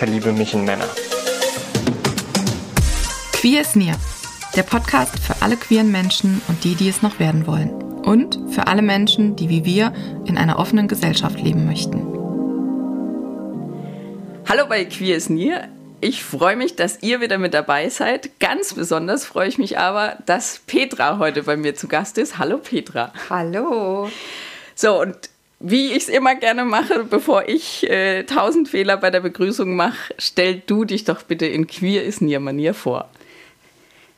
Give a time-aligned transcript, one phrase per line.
[0.00, 0.88] verliebe mich in Männer.
[3.34, 3.98] Queer ist Near,
[4.56, 7.70] der Podcast für alle queeren Menschen und die, die es noch werden wollen.
[8.00, 9.92] Und für alle Menschen, die wie wir
[10.24, 11.98] in einer offenen Gesellschaft leben möchten.
[14.48, 15.68] Hallo bei Queer is Near.
[16.00, 18.40] Ich freue mich, dass ihr wieder mit dabei seid.
[18.40, 22.38] Ganz besonders freue ich mich aber, dass Petra heute bei mir zu Gast ist.
[22.38, 23.12] Hallo Petra.
[23.28, 24.08] Hallo.
[24.74, 25.28] So, und
[25.60, 30.14] wie ich es immer gerne mache, bevor ich äh, tausend Fehler bei der Begrüßung mache,
[30.18, 33.08] stell du dich doch bitte in Queer is Near Manier vor.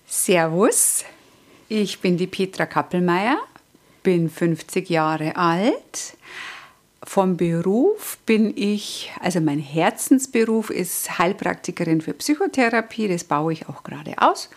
[0.06, 1.04] Servus,
[1.68, 3.38] ich bin die Petra Kappelmeier,
[4.04, 6.14] bin 50 Jahre alt,
[7.04, 13.82] vom Beruf bin ich, also mein Herzensberuf ist Heilpraktikerin für Psychotherapie, das baue ich auch
[13.82, 14.48] gerade aus.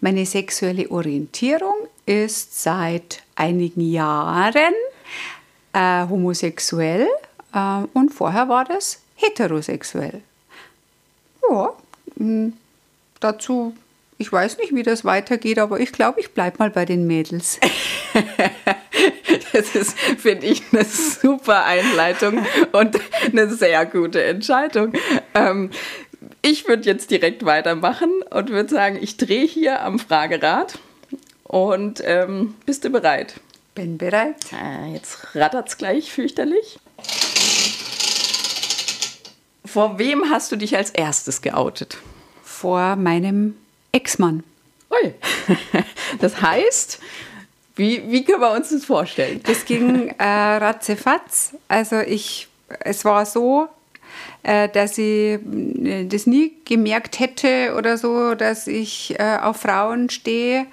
[0.00, 4.74] Meine sexuelle Orientierung ist seit einigen Jahren
[5.72, 7.08] äh, homosexuell
[7.54, 10.22] äh, und vorher war das heterosexuell.
[11.48, 11.72] Ja,
[12.16, 12.52] mh,
[13.20, 13.74] dazu
[14.22, 17.58] ich weiß nicht, wie das weitergeht, aber ich glaube, ich bleibe mal bei den Mädels.
[19.52, 24.92] das ist, finde ich, eine super Einleitung und eine sehr gute Entscheidung.
[25.34, 25.70] Ähm,
[26.40, 30.78] ich würde jetzt direkt weitermachen und würde sagen, ich drehe hier am Fragerad.
[31.42, 33.40] Und ähm, bist du bereit?
[33.74, 34.36] Bin bereit.
[34.52, 36.78] Äh, jetzt rattert es gleich fürchterlich.
[39.64, 41.96] Vor wem hast du dich als erstes geoutet?
[42.42, 43.56] Vor meinem
[43.92, 44.44] Ex-Mann.
[44.90, 45.14] Ui.
[46.18, 47.00] Das heißt,
[47.74, 49.40] wie, wie können wir uns das vorstellen?
[49.44, 51.54] Das ging äh, ratzefatz.
[51.68, 52.48] Also ich,
[52.80, 53.66] es war so,
[54.42, 55.40] äh, dass ich
[55.84, 60.66] äh, das nie gemerkt hätte oder so, dass ich äh, auf Frauen stehe.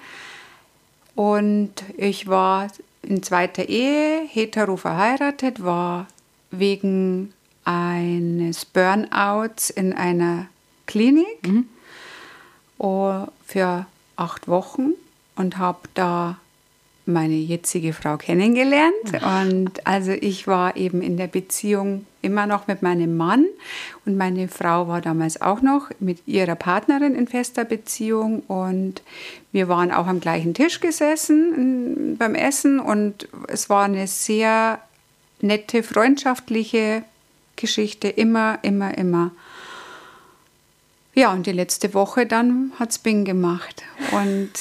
[1.14, 2.68] Und ich war
[3.02, 6.06] in zweiter Ehe, hetero verheiratet, war
[6.50, 7.32] wegen
[7.64, 10.46] eines Burnouts in einer
[10.86, 11.46] Klinik.
[11.46, 11.68] Mhm
[13.50, 13.84] für
[14.16, 14.92] acht Wochen
[15.34, 16.38] und habe da
[17.10, 18.94] meine jetzige Frau kennengelernt.
[19.22, 23.46] Und also ich war eben in der Beziehung immer noch mit meinem Mann
[24.04, 29.02] und meine Frau war damals auch noch mit ihrer Partnerin in fester Beziehung und
[29.52, 34.80] wir waren auch am gleichen Tisch gesessen beim Essen und es war eine sehr
[35.40, 37.04] nette, freundschaftliche
[37.56, 39.30] Geschichte, immer, immer, immer.
[41.14, 43.82] Ja, und die letzte Woche dann hat es Bing gemacht.
[44.12, 44.52] Und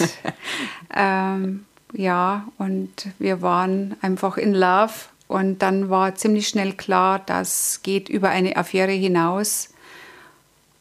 [0.95, 4.93] ähm, ja, und wir waren einfach in Love.
[5.27, 9.69] Und dann war ziemlich schnell klar, das geht über eine Affäre hinaus.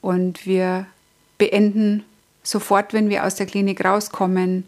[0.00, 0.86] Und wir
[1.36, 2.04] beenden
[2.42, 4.64] sofort, wenn wir aus der Klinik rauskommen,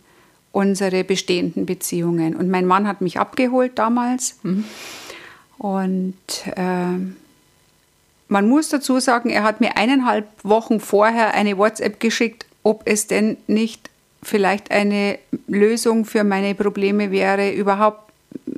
[0.53, 2.35] unsere bestehenden Beziehungen.
[2.35, 4.39] Und mein Mann hat mich abgeholt damals.
[4.43, 4.65] Mhm.
[5.59, 6.17] Und
[6.57, 7.17] ähm,
[8.29, 13.07] man muss dazu sagen, er hat mir eineinhalb Wochen vorher eine WhatsApp geschickt, ob es
[13.07, 13.91] denn nicht
[14.23, 18.11] vielleicht eine Lösung für meine Probleme wäre, überhaupt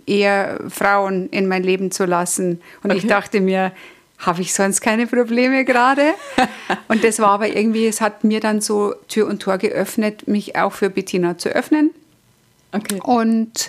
[0.06, 2.60] eher Frauen in mein Leben zu lassen.
[2.82, 2.98] Und okay.
[2.98, 3.72] ich dachte mir,
[4.18, 6.14] habe ich sonst keine Probleme gerade?
[6.88, 10.56] und das war aber irgendwie, es hat mir dann so Tür und Tor geöffnet, mich
[10.56, 11.90] auch für Bettina zu öffnen.
[12.72, 13.00] Okay.
[13.02, 13.68] Und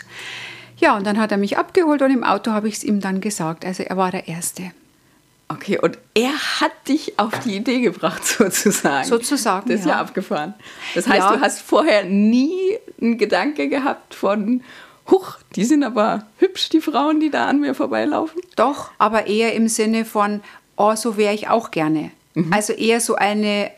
[0.78, 3.22] ja, und dann hat er mich abgeholt und im Auto habe ich es ihm dann
[3.22, 3.66] gesagt.
[3.66, 4.72] Also er war der Erste.
[5.54, 9.08] Okay, und er hat dich auf die Idee gebracht, sozusagen.
[9.08, 9.70] Sozusagen.
[9.70, 10.54] Das ist ja, ja abgefahren.
[10.96, 11.36] Das heißt, ja.
[11.36, 14.62] du hast vorher nie einen Gedanke gehabt von,
[15.10, 18.42] huch, die sind aber hübsch, die Frauen, die da an mir vorbeilaufen?
[18.56, 20.42] Doch, aber eher im Sinne von,
[20.76, 22.12] oh, so wäre ich auch gerne.
[22.34, 22.52] Mhm.
[22.52, 23.72] Also eher so eine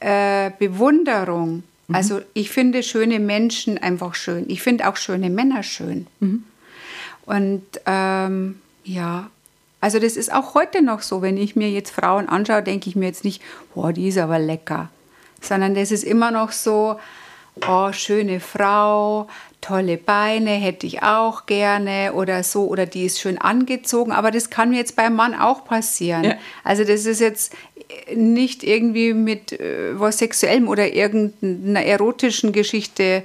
[0.00, 1.62] äh, Bewunderung.
[1.88, 1.94] Mhm.
[1.94, 4.44] Also ich finde schöne Menschen einfach schön.
[4.48, 6.06] Ich finde auch schöne Männer schön.
[6.20, 6.44] Mhm.
[7.26, 9.30] Und ähm, ja,
[9.80, 12.96] also das ist auch heute noch so, wenn ich mir jetzt Frauen anschaue, denke ich
[12.96, 13.42] mir jetzt nicht,
[13.74, 14.90] boah, die ist aber lecker,
[15.40, 16.98] sondern das ist immer noch so,
[17.66, 19.28] oh, schöne Frau,
[19.60, 24.50] tolle Beine, hätte ich auch gerne oder so, oder die ist schön angezogen, aber das
[24.50, 26.24] kann mir jetzt beim Mann auch passieren.
[26.24, 26.34] Ja.
[26.64, 27.54] Also das ist jetzt
[28.14, 33.22] nicht irgendwie mit äh, was Sexuellem oder irgendeiner erotischen Geschichte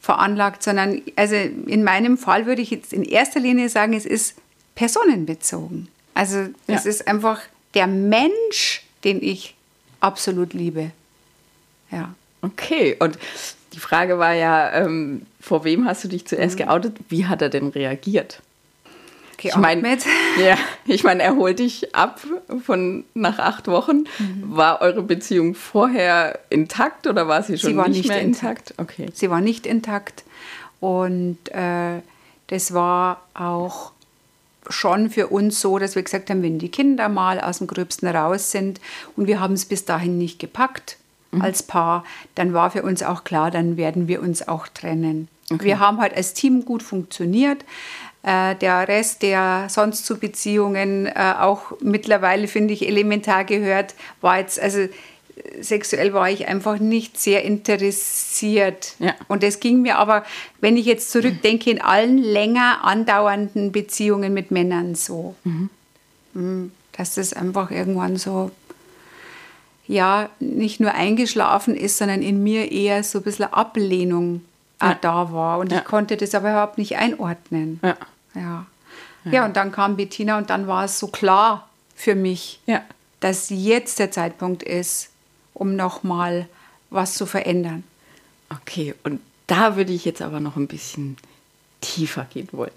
[0.00, 4.36] veranlagt, sondern also in meinem Fall würde ich jetzt in erster Linie sagen, es ist
[4.74, 5.88] personenbezogen.
[6.14, 6.90] Also es ja.
[6.90, 7.40] ist einfach
[7.74, 9.54] der Mensch, den ich
[10.00, 10.90] absolut liebe.
[11.90, 12.14] Ja.
[12.42, 13.18] Okay, und
[13.72, 16.64] die Frage war ja, ähm, vor wem hast du dich zuerst Mhm.
[16.64, 16.96] geoutet?
[17.08, 18.40] Wie hat er denn reagiert?
[19.36, 19.82] Ich Geatmet.
[19.82, 19.98] meine,
[20.48, 20.56] ja,
[20.86, 22.20] ich meine, er holt dich ab
[22.64, 24.04] von nach acht Wochen.
[24.18, 24.44] Mhm.
[24.56, 28.70] War eure Beziehung vorher intakt oder war sie schon Sie war nicht, nicht mehr intakt.
[28.70, 28.92] intakt?
[28.92, 29.06] Okay.
[29.12, 30.22] Sie war nicht intakt
[30.80, 32.00] und äh,
[32.48, 33.90] das war auch
[34.68, 38.08] schon für uns so, dass wir gesagt haben, wenn die Kinder mal aus dem Gröbsten
[38.08, 38.80] raus sind
[39.16, 40.96] und wir haben es bis dahin nicht gepackt
[41.40, 45.28] als Paar, dann war für uns auch klar, dann werden wir uns auch trennen.
[45.50, 47.64] Wir haben halt als Team gut funktioniert.
[48.22, 54.38] Äh, der Rest, der sonst zu Beziehungen äh, auch mittlerweile, finde ich, elementar gehört, war
[54.38, 54.88] jetzt, also
[55.60, 58.94] sexuell war ich einfach nicht sehr interessiert.
[58.98, 59.14] Ja.
[59.28, 60.24] Und das ging mir aber,
[60.60, 65.34] wenn ich jetzt zurückdenke, in allen länger andauernden Beziehungen mit Männern so.
[66.34, 66.66] Mm,
[66.96, 68.52] Dass das einfach irgendwann so,
[69.86, 74.42] ja, nicht nur eingeschlafen ist, sondern in mir eher so ein bisschen Ablehnung
[74.78, 74.98] auch Ja.
[75.00, 75.58] da war.
[75.58, 75.78] Und Ja.
[75.78, 77.80] ich konnte das aber überhaupt nicht einordnen.
[77.82, 77.96] Ja.
[78.34, 78.66] Ja.
[79.30, 82.60] ja, und dann kam Bettina und dann war es so klar für mich,
[83.20, 85.10] dass jetzt der Zeitpunkt ist,
[85.54, 86.48] um nochmal
[86.90, 87.84] was zu verändern.
[88.50, 91.16] Okay, und da würde ich jetzt aber noch ein bisschen
[91.84, 92.72] tiefer gehen wollen.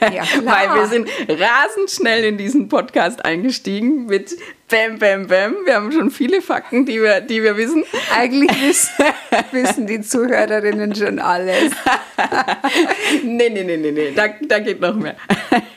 [0.00, 0.44] Ja, klar.
[0.44, 4.36] Weil wir sind rasend schnell in diesen Podcast eingestiegen mit
[4.68, 5.56] Bam, Bam, Bam.
[5.64, 7.84] Wir haben schon viele Fakten, die wir, die wir wissen.
[8.14, 9.04] Eigentlich wissen,
[9.50, 11.72] wissen die Zuhörerinnen schon alles.
[13.24, 15.16] nee, nee, nee, nee, nee, da, da geht noch mehr.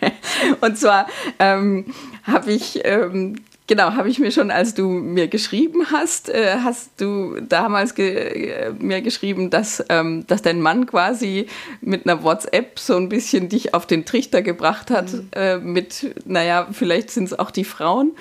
[0.62, 1.08] Und zwar
[1.40, 1.94] ähm,
[2.24, 3.38] habe ich, ähm,
[3.72, 8.50] genau, habe ich mir schon, als du mir geschrieben hast, äh, hast du damals ge
[8.50, 11.48] äh, mir geschrieben, dass, ähm, dass dein Mann quasi
[11.80, 16.68] mit einer WhatsApp so ein bisschen dich auf den Trichter gebracht hat, äh, mit, naja,
[16.74, 18.12] vielleicht sind es auch die Frauen.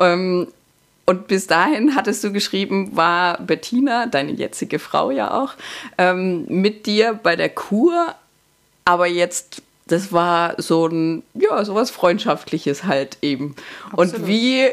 [0.00, 0.48] Ähm,
[1.06, 5.54] und bis dahin hattest du geschrieben, war Bettina, deine jetzige Frau ja auch,
[5.96, 8.16] ähm, mit dir bei der Kur,
[8.84, 13.56] aber jetzt, das war so ein, ja, sowas Freundschaftliches halt eben.
[13.92, 14.26] Und Absolut.
[14.28, 14.68] wie,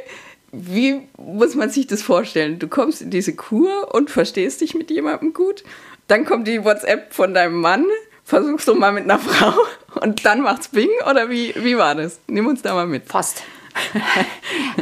[0.52, 2.60] wie muss man sich das vorstellen?
[2.60, 5.64] Du kommst in diese Kur und verstehst dich mit jemandem gut,
[6.08, 7.86] dann kommt die WhatsApp von deinem Mann,
[8.24, 9.54] versuchst du mal mit einer Frau
[10.02, 12.20] und dann macht's Bing oder wie, wie war das?
[12.28, 13.08] Nimm uns da mal mit.
[13.08, 13.44] Fast.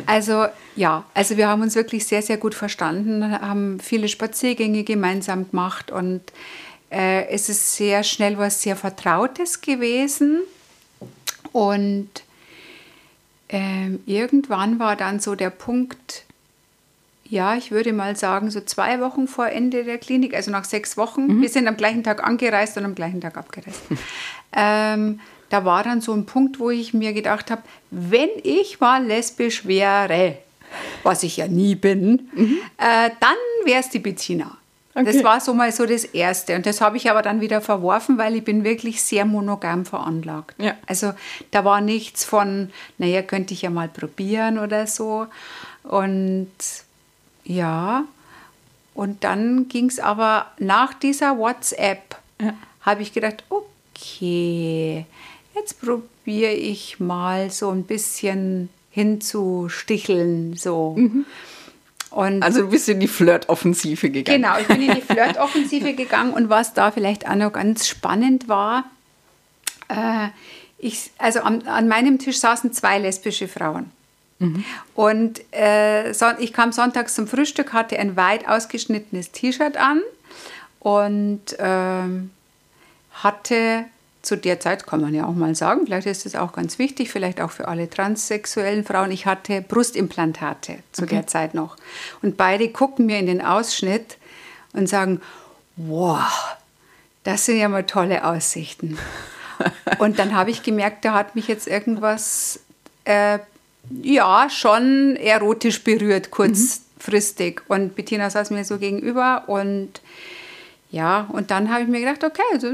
[0.05, 0.45] Also
[0.75, 5.91] ja, also wir haben uns wirklich sehr, sehr gut verstanden, haben viele Spaziergänge gemeinsam gemacht
[5.91, 6.21] und
[6.93, 10.41] äh, es ist sehr schnell was sehr Vertrautes gewesen.
[11.51, 12.09] Und
[13.49, 16.23] ähm, irgendwann war dann so der Punkt,
[17.25, 20.97] ja, ich würde mal sagen, so zwei Wochen vor Ende der Klinik, also nach sechs
[20.97, 21.41] Wochen.
[21.41, 23.81] Wir sind am gleichen Tag angereist und am gleichen Tag abgereist.
[24.53, 25.19] ähm,
[25.49, 27.61] da war dann so ein Punkt, wo ich mir gedacht habe,
[27.91, 30.37] wenn ich mal lesbisch wäre,
[31.03, 32.29] was ich ja nie bin,
[32.77, 34.57] äh, dann wäre es die Bettina.
[34.95, 35.05] Okay.
[35.05, 36.55] Das war so mal so das Erste.
[36.55, 40.55] Und das habe ich aber dann wieder verworfen, weil ich bin wirklich sehr monogam veranlagt.
[40.61, 40.75] Ja.
[40.85, 41.13] Also
[41.49, 45.25] da war nichts von, naja, könnte ich ja mal probieren oder so.
[45.83, 46.51] Und
[47.43, 48.03] ja,
[48.93, 52.15] und dann ging es aber nach dieser WhatsApp,
[52.81, 55.05] habe ich gedacht, okay,
[55.55, 60.55] jetzt probiere ich mal so ein bisschen hinzusticheln.
[60.55, 60.97] So.
[62.13, 64.41] Und Also du bist in die Flirtoffensive gegangen.
[64.41, 68.47] Genau, ich bin in die Flirtoffensive gegangen und was da vielleicht auch noch ganz spannend
[68.47, 68.85] war,
[69.89, 70.27] äh,
[70.77, 73.91] ich, also an, an meinem Tisch saßen zwei lesbische Frauen.
[74.93, 80.01] Und äh, ich kam sonntags zum Frühstück, hatte ein weit ausgeschnittenes T-Shirt an
[80.79, 82.31] und ähm,
[83.13, 83.85] hatte
[84.23, 87.11] zu der Zeit, kann man ja auch mal sagen, vielleicht ist das auch ganz wichtig,
[87.11, 91.75] vielleicht auch für alle transsexuellen Frauen, ich hatte Brustimplantate zu der Zeit noch.
[92.21, 94.17] Und beide gucken mir in den Ausschnitt
[94.71, 95.21] und sagen,
[95.75, 96.55] wow,
[97.23, 98.97] das sind ja mal tolle Aussichten.
[99.99, 102.61] und dann habe ich gemerkt, da hat mich jetzt irgendwas,
[103.03, 103.39] äh,
[104.01, 107.61] ja, schon erotisch berührt, kurzfristig.
[107.67, 109.99] Und Bettina saß mir so gegenüber und
[110.93, 112.67] ja, und dann habe ich mir gedacht, okay, also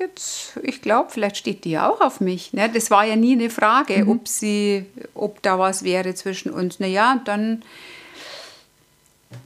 [0.00, 2.54] jetzt, ich glaube, vielleicht steht die ja auch auf mich.
[2.54, 2.70] Ne?
[2.72, 6.80] Das war ja nie eine Frage, ob sie, ob da was wäre zwischen uns.
[6.80, 7.62] Naja, und dann,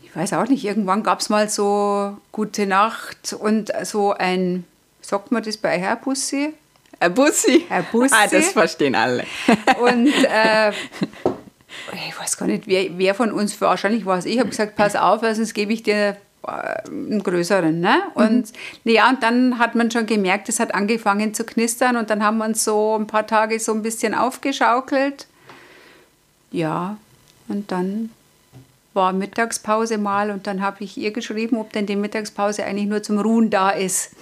[0.05, 4.65] ich weiß auch nicht, irgendwann gab es mal so Gute Nacht und so ein,
[5.01, 6.55] sagt man das bei Herr Bussi?
[7.01, 7.67] Herr Bussi.
[7.69, 8.15] Herr Bussi.
[8.17, 9.25] Ah, das verstehen alle.
[9.81, 14.51] Und äh, ich weiß gar nicht, wer, wer von uns, wahrscheinlich war es ich, habe
[14.51, 17.81] gesagt, pass auf, sonst gebe ich dir einen größeren.
[17.81, 18.03] Ne?
[18.15, 18.53] Und
[18.85, 22.39] ja, und dann hat man schon gemerkt, es hat angefangen zu knistern und dann haben
[22.39, 25.27] wir uns so ein paar Tage so ein bisschen aufgeschaukelt.
[26.51, 26.97] Ja,
[27.49, 28.11] und dann
[28.93, 33.03] war Mittagspause mal und dann habe ich ihr geschrieben, ob denn die Mittagspause eigentlich nur
[33.03, 34.13] zum Ruhen da ist.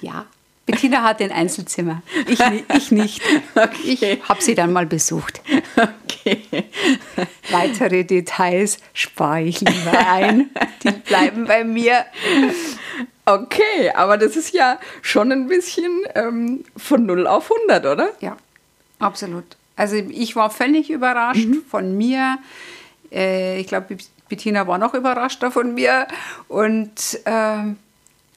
[0.00, 0.26] ja.
[0.66, 2.02] Bettina hat ein Einzelzimmer.
[2.28, 2.40] Ich,
[2.74, 3.22] ich nicht.
[3.54, 4.18] Okay.
[4.20, 5.42] Ich habe sie dann mal besucht.
[5.76, 6.64] Okay.
[7.50, 10.50] Weitere Details spare ich lieber ein.
[10.82, 12.04] Die bleiben bei mir.
[13.24, 18.10] Okay, aber das ist ja schon ein bisschen ähm, von 0 auf 100, oder?
[18.20, 18.36] Ja,
[18.98, 19.44] absolut.
[19.76, 21.62] Also ich war völlig überrascht mhm.
[21.68, 22.38] von mir.
[23.12, 23.96] Äh, ich glaube,
[24.28, 26.06] Bettina war noch überraschter von mir.
[26.48, 27.74] Und, äh,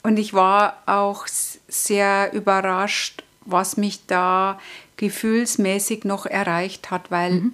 [0.02, 1.26] und ich war auch
[1.68, 4.58] sehr überrascht, was mich da
[4.96, 7.52] gefühlsmäßig noch erreicht hat, weil mhm.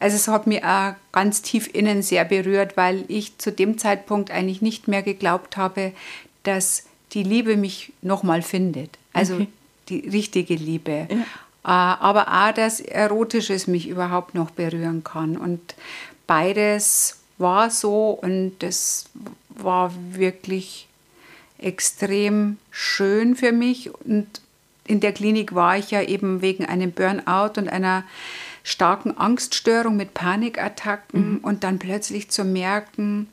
[0.00, 4.30] also es hat mich auch ganz tief innen sehr berührt, weil ich zu dem Zeitpunkt
[4.30, 5.92] eigentlich nicht mehr geglaubt habe,
[6.42, 8.98] dass die Liebe mich nochmal findet.
[9.12, 9.48] Also okay.
[9.88, 11.08] die richtige Liebe.
[11.10, 11.16] Ja.
[11.16, 15.36] Äh, aber auch, dass Erotisches mich überhaupt noch berühren kann.
[15.36, 15.74] Und
[16.26, 19.06] beides war so und das
[19.50, 20.87] war wirklich
[21.58, 23.94] extrem schön für mich.
[23.94, 24.26] Und
[24.86, 28.04] in der Klinik war ich ja eben wegen einem Burnout und einer
[28.62, 31.38] starken Angststörung mit Panikattacken mhm.
[31.38, 33.28] und dann plötzlich zu merken,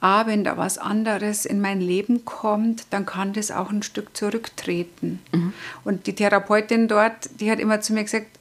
[0.00, 4.16] ah, wenn da was anderes in mein Leben kommt, dann kann das auch ein Stück
[4.16, 5.20] zurücktreten.
[5.32, 5.52] Mhm.
[5.84, 8.38] Und die Therapeutin dort, die hat immer zu mir gesagt,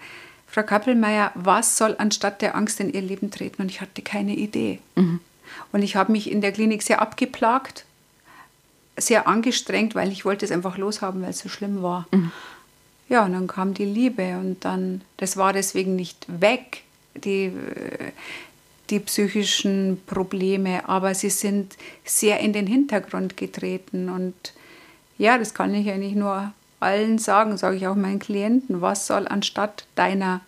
[0.48, 3.62] Frau Kappelmeier, was soll anstatt der Angst in ihr Leben treten?
[3.62, 4.80] Und ich hatte keine Idee.
[4.96, 5.20] Mhm.
[5.72, 7.86] Und ich habe mich in der Klinik sehr abgeplagt
[8.98, 12.08] sehr angestrengt, weil ich wollte es einfach loshaben, weil es so schlimm war.
[12.12, 12.32] Mhm.
[13.10, 16.84] Ja, und dann kam die Liebe und dann, das war deswegen nicht weg,
[17.14, 17.52] die,
[18.90, 24.54] die psychischen Probleme, aber sie sind sehr in den Hintergrund getreten und
[25.18, 29.28] ja, das kann ich eigentlich nur allen sagen, sage ich auch meinen Klienten, was soll
[29.28, 30.42] anstatt deiner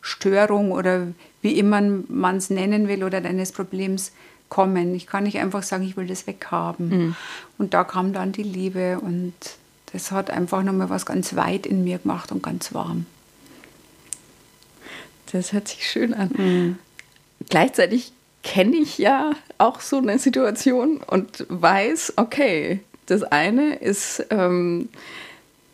[0.00, 1.08] Störung oder
[1.42, 4.12] wie immer man es nennen will oder deines Problems
[4.50, 4.94] kommen.
[4.94, 6.88] Ich kann nicht einfach sagen, ich will das weghaben.
[6.88, 7.16] Mhm.
[7.56, 9.32] Und da kam dann die Liebe und
[9.92, 13.06] das hat einfach nochmal was ganz weit in mir gemacht und ganz warm.
[15.32, 16.30] Das hört sich schön an.
[16.36, 16.78] Mhm.
[17.48, 24.88] Gleichzeitig kenne ich ja auch so eine Situation und weiß, okay, das eine ist ähm,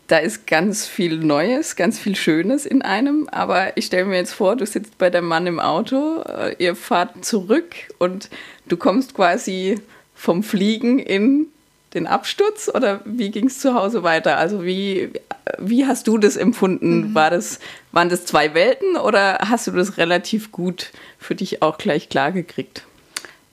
[0.09, 3.29] da ist ganz viel Neues, ganz viel Schönes in einem.
[3.31, 6.77] Aber ich stelle mir jetzt vor, du sitzt bei deinem Mann im Auto, äh, ihr
[6.77, 8.31] fahrt zurück und
[8.67, 9.81] du kommst quasi
[10.15, 11.47] vom Fliegen in
[11.95, 14.37] den Absturz oder wie ging es zu Hause weiter?
[14.39, 15.11] Also wie,
[15.59, 17.11] wie hast du das empfunden?
[17.11, 17.15] Mhm.
[17.15, 17.59] War das,
[17.93, 22.33] waren das zwei Welten oder hast du das relativ gut für dich auch gleich klar
[22.33, 22.85] gekriegt?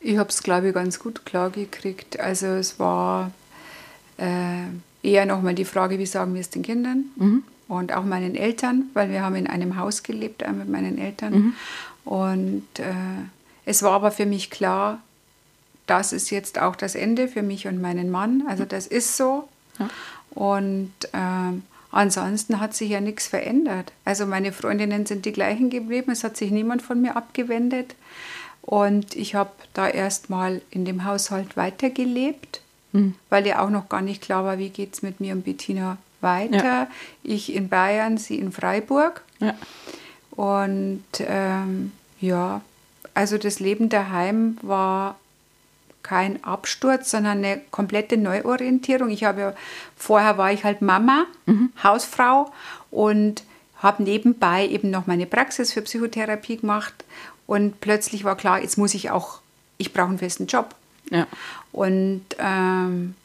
[0.01, 2.19] Ich habe es, glaube ich, ganz gut klar gekriegt.
[2.19, 3.31] Also es war...
[4.17, 4.65] Äh
[5.03, 7.43] eher nochmal die Frage, wie sagen wir es den Kindern mhm.
[7.67, 11.33] und auch meinen Eltern, weil wir haben in einem Haus gelebt mit meinen Eltern.
[11.33, 11.53] Mhm.
[12.05, 12.93] Und äh,
[13.65, 15.01] es war aber für mich klar,
[15.86, 18.43] das ist jetzt auch das Ende für mich und meinen Mann.
[18.48, 19.48] Also das ist so.
[19.79, 19.89] Ja.
[20.31, 21.60] Und äh,
[21.91, 23.91] ansonsten hat sich ja nichts verändert.
[24.05, 26.12] Also meine Freundinnen sind die gleichen geblieben.
[26.12, 27.95] Es hat sich niemand von mir abgewendet.
[28.62, 32.62] Und ich habe da erstmal in dem Haushalt weitergelebt
[32.93, 33.15] mhm.
[33.29, 35.97] weil ja auch noch gar nicht klar war, wie geht es mit mir und Bettina
[36.21, 36.63] weiter.
[36.63, 36.88] Ja.
[37.21, 39.21] Ich in Bayern, sie in Freiburg.
[39.39, 39.53] Ja.
[40.31, 42.62] Und ähm, ja,
[43.13, 45.17] also das Leben daheim war
[46.01, 49.09] kein Absturz, sondern eine komplette Neuorientierung.
[49.09, 49.55] Ich habe
[49.95, 51.71] vorher war ich halt Mama, mhm.
[51.83, 52.51] Hausfrau
[52.91, 53.43] und
[53.77, 56.93] habe nebenbei eben noch meine Praxis für Psychotherapie gemacht
[57.45, 59.39] und plötzlich war klar, jetzt muss ich auch,
[59.77, 60.75] ich brauche einen festen Job.
[61.13, 61.27] Ja.
[61.72, 63.15] Und ähm,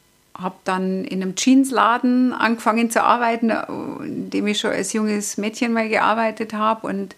[0.41, 5.73] habe dann in einem Jeansladen angefangen zu arbeiten, in dem ich schon als junges Mädchen
[5.73, 6.87] mal gearbeitet habe.
[6.87, 7.15] Und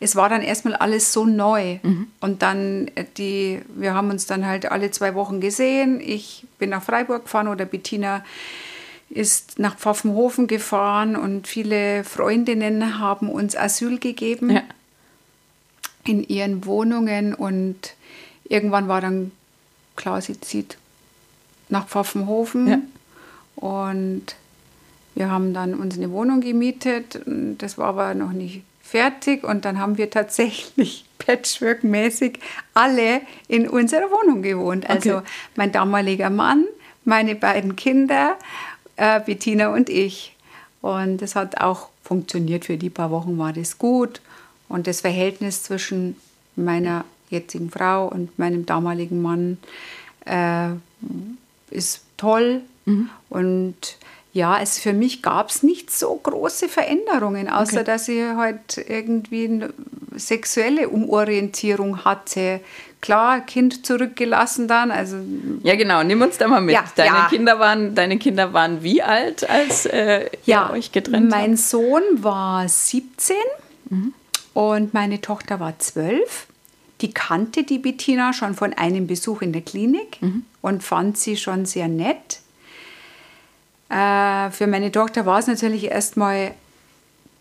[0.00, 1.78] es war dann erstmal alles so neu.
[1.82, 2.08] Mhm.
[2.20, 6.00] Und dann, äh, die, wir haben uns dann halt alle zwei Wochen gesehen.
[6.00, 8.24] Ich bin nach Freiburg gefahren oder Bettina
[9.10, 14.62] ist nach Pfaffenhofen gefahren und viele Freundinnen haben uns Asyl gegeben ja.
[16.04, 17.32] in ihren Wohnungen.
[17.32, 17.94] Und
[18.44, 19.32] irgendwann war dann
[19.98, 20.78] klar, sie zieht
[21.68, 22.66] nach Pfaffenhofen.
[22.66, 22.78] Ja.
[23.56, 24.36] Und
[25.14, 27.20] wir haben dann uns eine Wohnung gemietet.
[27.26, 29.44] Das war aber noch nicht fertig.
[29.44, 32.38] Und dann haben wir tatsächlich patchwork-mäßig
[32.72, 34.88] alle in unserer Wohnung gewohnt.
[34.88, 35.26] Also okay.
[35.56, 36.64] mein damaliger Mann,
[37.04, 38.38] meine beiden Kinder,
[38.96, 40.36] äh, Bettina und ich.
[40.80, 42.64] Und das hat auch funktioniert.
[42.64, 44.20] Für die paar Wochen war das gut.
[44.68, 46.16] Und das Verhältnis zwischen
[46.54, 49.58] meiner jetzigen Frau und meinem damaligen Mann
[50.24, 50.70] äh,
[51.70, 52.62] ist toll.
[52.84, 53.10] Mhm.
[53.28, 53.96] Und
[54.32, 57.84] ja, es für mich gab es nicht so große Veränderungen, außer okay.
[57.84, 59.60] dass ich halt irgendwie
[60.14, 62.60] sexuelle Umorientierung hatte.
[63.00, 65.16] Klar, Kind zurückgelassen dann, also
[65.62, 66.02] Ja, genau.
[66.02, 66.74] Nimm uns da mal mit.
[66.74, 67.28] Ja, deine, ja.
[67.28, 71.60] Kinder waren, deine Kinder waren wie alt, als äh, ihr euch getrennt mein habt?
[71.60, 73.36] Sohn war 17
[74.54, 76.46] und meine Tochter war 12.
[77.00, 80.18] Die kannte die Bettina schon von einem Besuch in der Klinik
[80.62, 82.40] und fand sie schon sehr nett.
[83.88, 86.52] Äh, für meine Tochter war es natürlich erstmal,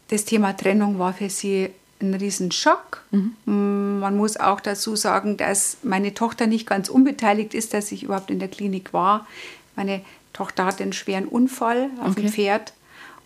[0.10, 3.04] das Thema Trennung war für sie ein Riesenschock.
[3.12, 8.04] Mm, Man muss auch dazu sagen, dass meine Tochter nicht ganz unbeteiligt ist, dass ich
[8.04, 9.28] überhaupt in der Klinik war.
[9.76, 10.02] Meine
[10.34, 12.34] Tochter hatte einen schweren Unfall auf dem Okay.
[12.34, 12.74] Pferd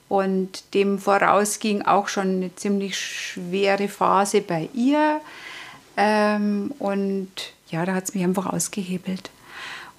[0.08, 5.20] und dem voraus ging auch schon eine ziemlich schwere Phase bei ihr.
[5.98, 7.30] Ähm, und
[7.70, 9.30] ja, da hat es mich einfach ausgehebelt.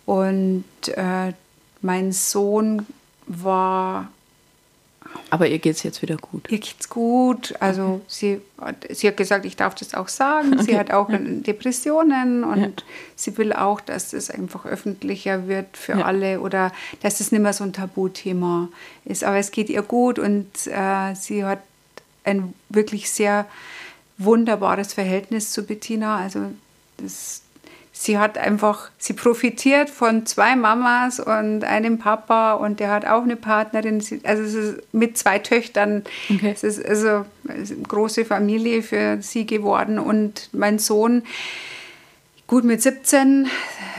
[0.06, 1.32] Und äh,
[1.80, 2.86] mein Sohn
[3.26, 4.08] war
[5.30, 6.50] Aber ihr geht es jetzt wieder gut.
[6.50, 7.54] Ihr geht's gut.
[7.60, 10.58] Also sie, hat- sie hat gesagt, ich darf das auch sagen.
[10.62, 10.78] Sie Okay.
[10.78, 12.68] hat auch Depressionen und Ja.
[13.16, 16.04] sie will auch, dass das einfach öffentlicher wird für Ja.
[16.04, 16.72] alle oder
[17.02, 18.68] dass das nicht mehr so ein Tabuthema
[19.04, 19.24] ist.
[19.24, 21.60] Aber es geht ihr gut und äh, sie hat
[22.24, 23.46] ein wirklich sehr
[24.24, 26.18] wunderbares Verhältnis zu Bettina.
[26.18, 26.52] Also
[26.98, 27.42] das,
[27.92, 33.22] sie hat einfach, sie profitiert von zwei Mamas und einem Papa und der hat auch
[33.22, 34.00] eine Partnerin.
[34.00, 36.04] Sie, also es ist mit zwei Töchtern.
[36.30, 36.52] Okay.
[36.54, 41.22] Es ist also es ist eine große Familie für sie geworden und mein Sohn.
[42.46, 43.48] Gut, mit 17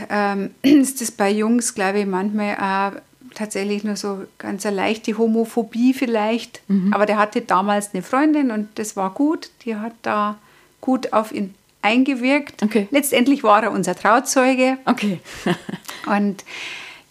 [0.09, 3.01] ähm, ist das bei Jungs, glaube ich, manchmal auch
[3.33, 6.61] tatsächlich nur so ganz eine leichte Homophobie vielleicht.
[6.91, 9.49] Aber der hatte damals eine Freundin und das war gut.
[9.65, 10.37] Die hat da
[10.81, 12.63] gut auf ihn eingewirkt.
[12.63, 12.87] Okay.
[12.91, 15.19] Letztendlich war er unser Trauzeuge Okay.
[16.07, 16.43] und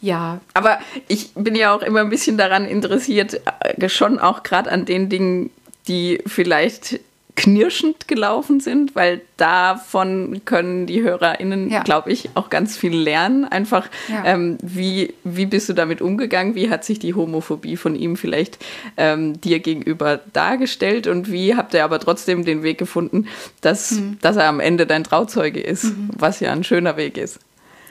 [0.01, 4.71] ja, Aber ich bin ja auch immer ein bisschen daran interessiert, äh, schon auch gerade
[4.71, 5.51] an den Dingen,
[5.87, 6.99] die vielleicht
[7.35, 11.83] knirschend gelaufen sind, weil davon können die HörerInnen, Ja.
[11.83, 13.45] glaube ich, auch ganz viel lernen.
[13.47, 14.25] Einfach, Ja.
[14.27, 16.55] ähm, wie, wie bist du damit umgegangen?
[16.55, 18.59] Wie hat sich die Homophobie von ihm vielleicht
[18.97, 21.07] ähm, dir gegenüber dargestellt?
[21.07, 23.27] Und wie habt ihr aber trotzdem den Weg gefunden,
[23.63, 27.41] dass, dass er am Ende dein Trauzeuge ist, was ja ein schöner Weg ist?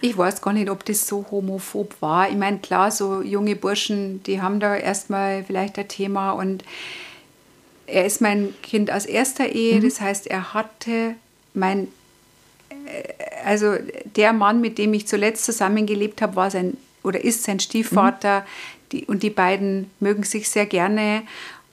[0.04, 2.30] Ich weiß gar nicht, ob das so homophob war.
[2.30, 6.64] Ich meine, klar, so junge Burschen, die haben da erstmal vielleicht ein Thema und
[7.92, 11.16] er ist mein Kind aus erster Ehe, das heißt, er hatte
[11.54, 11.88] mein,
[12.70, 13.14] äh,
[13.46, 13.76] also
[14.16, 18.46] der Mann, mit dem ich zuletzt zusammengelebt habe, war sein oder ist sein Stiefvater
[18.92, 21.24] die, und die beiden mögen sich sehr gerne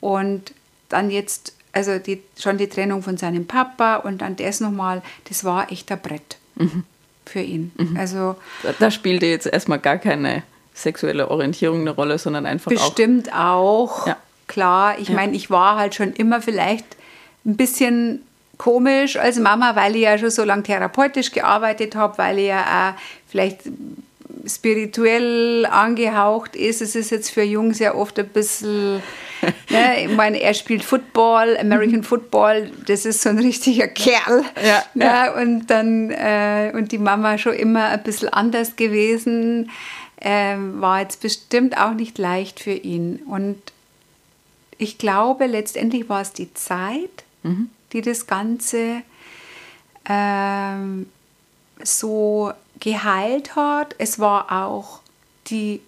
[0.01, 0.53] und
[0.89, 5.45] dann jetzt, also die, schon die Trennung von seinem Papa und dann das nochmal, das
[5.45, 6.39] war echt ein Brett
[7.27, 7.73] für ihn.
[7.97, 8.37] Also
[8.79, 10.43] Da, spielte jetzt erstmal gar keine
[10.75, 12.75] sexuelle Orientierung eine Rolle, sondern einfach auch.
[12.77, 14.07] Bestimmt auch.
[14.07, 14.17] Ja.
[14.49, 15.15] Klar, ich Ja.
[15.15, 16.85] meine, ich war halt schon immer vielleicht
[17.47, 18.23] ein bisschen
[18.57, 22.95] komisch als Mama, weil ich ja schon so lange therapeutisch gearbeitet habe, weil ich ja
[22.97, 23.61] auch vielleicht
[24.47, 26.83] spirituell angehaucht ist.
[26.83, 28.97] Es ist jetzt für Jungs ja oft ein bisschen,
[29.71, 34.43] ne, ich meine, er spielt Football, American Football, das ist so ein richtiger Kerl.
[34.65, 35.35] Ja, ne, ja.
[35.41, 39.71] Und dann, äh, und die Mama schon immer ein bisschen anders gewesen,
[40.21, 43.21] ähm, war jetzt bestimmt auch nicht leicht für ihn.
[43.27, 43.61] Und
[44.79, 47.25] ich glaube, letztendlich war es die Zeit,
[47.93, 49.03] die das Ganze
[50.09, 51.07] ähm,
[51.83, 53.95] so geheilt hat.
[53.99, 55.01] Es war auch
[55.49, 55.81] die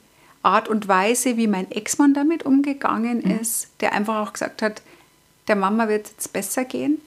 [0.43, 4.83] Art und Weise, wie mein Ex-Mann damit umgegangen ist, der einfach auch gesagt hat,
[5.49, 7.01] der Mama wird es jetzt besser gehen,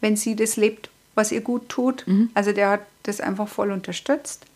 [0.00, 2.04] wenn sie das lebt, was ihr gut tut.
[2.34, 4.46] Also der hat das einfach voll unterstützt.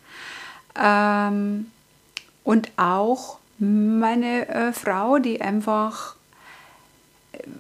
[0.81, 1.71] Ähm,
[2.45, 6.17] und auch meine äh, Frau, die einfach,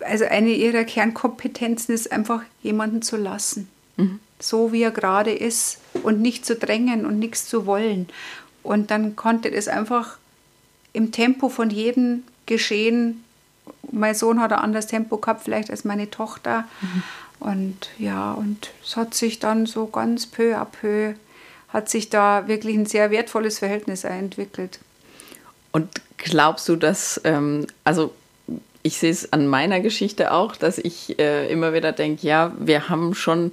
[0.01, 3.69] also eine ihrer Kernkompetenzen ist einfach jemanden zu lassen,
[4.41, 8.09] so wie er gerade ist und nicht zu drängen und nichts zu wollen.
[8.63, 10.19] Und dann konnte das einfach
[10.93, 13.23] im Tempo von jedem geschehen.
[13.93, 16.65] Mein Sohn hat ein anderes Tempo gehabt, vielleicht als meine Tochter.
[17.41, 21.15] Und ja, und es hat sich dann so ganz peu à peu,
[21.69, 24.79] hat sich da wirklich ein sehr wertvolles Verhältnis entwickelt.
[25.75, 28.15] Und glaubst du, dass, ähm, also
[28.85, 32.89] ich sehe es an meiner Geschichte auch, dass ich äh, immer wieder denke, ja, wir
[32.89, 33.51] haben schon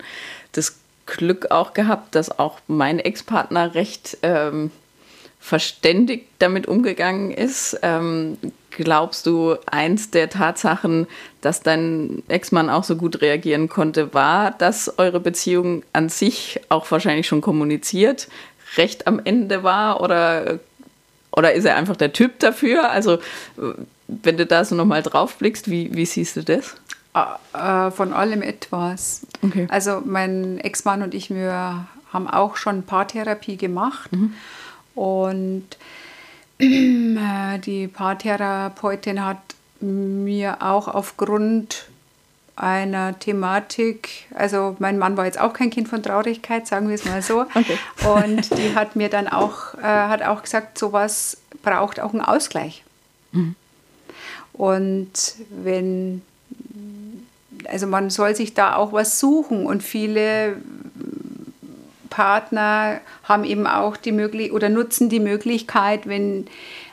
[0.51, 4.69] das Glück auch gehabt, dass auch mein Ex-Partner recht ähm,
[5.39, 7.79] verständig damit umgegangen ist.
[7.81, 8.37] Ähm,
[8.69, 11.07] glaubst du, eins der Tatsachen,
[11.41, 16.91] dass dein Ex-Mann auch so gut reagieren konnte, war, dass eure Beziehung an sich auch
[16.91, 18.27] wahrscheinlich schon kommuniziert,
[18.77, 20.59] recht am Ende war oder
[21.31, 22.89] oder ist er einfach der Typ dafür?
[22.89, 23.19] Also,
[24.07, 26.75] wenn du da so nochmal drauf blickst, wie, wie siehst du das?
[27.13, 29.25] Äh, von allem etwas.
[29.41, 29.67] Okay.
[29.69, 34.11] Also mein Ex-Mann und ich, wir haben auch schon Paartherapie gemacht.
[34.11, 34.33] Mhm.
[34.95, 35.67] Und
[36.59, 39.39] äh, die Paartherapeutin hat
[39.81, 41.87] mir auch aufgrund
[42.55, 47.05] einer Thematik, also mein Mann war jetzt auch kein Kind von Traurigkeit, sagen wir es
[47.05, 47.45] mal so.
[47.55, 47.77] Okay.
[48.07, 52.83] Und die hat mir dann auch, äh, hat auch gesagt, sowas braucht auch einen Ausgleich.
[53.31, 53.55] Mhm.
[54.53, 56.21] Und wenn,
[57.67, 60.57] also man soll sich da auch was suchen und viele
[62.09, 66.47] Partner haben eben auch die Möglichkeit oder nutzen die Möglichkeit, wenn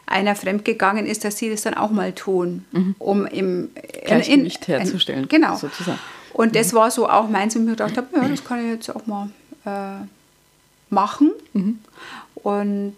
[0.09, 2.65] einer fremdgegangen ist, dass sie das dann auch mal tun,
[2.99, 3.71] um im
[4.05, 5.29] Gleichgewicht in- in- herzustellen.
[5.29, 5.57] Genau.
[5.57, 5.99] Sozusagen.
[6.33, 8.71] Und das war so auch meins, und ich mir gedacht habe, ja, das kann ich
[8.71, 9.29] jetzt auch mal
[9.67, 10.05] äh,
[10.91, 11.33] machen.
[12.35, 12.95] Und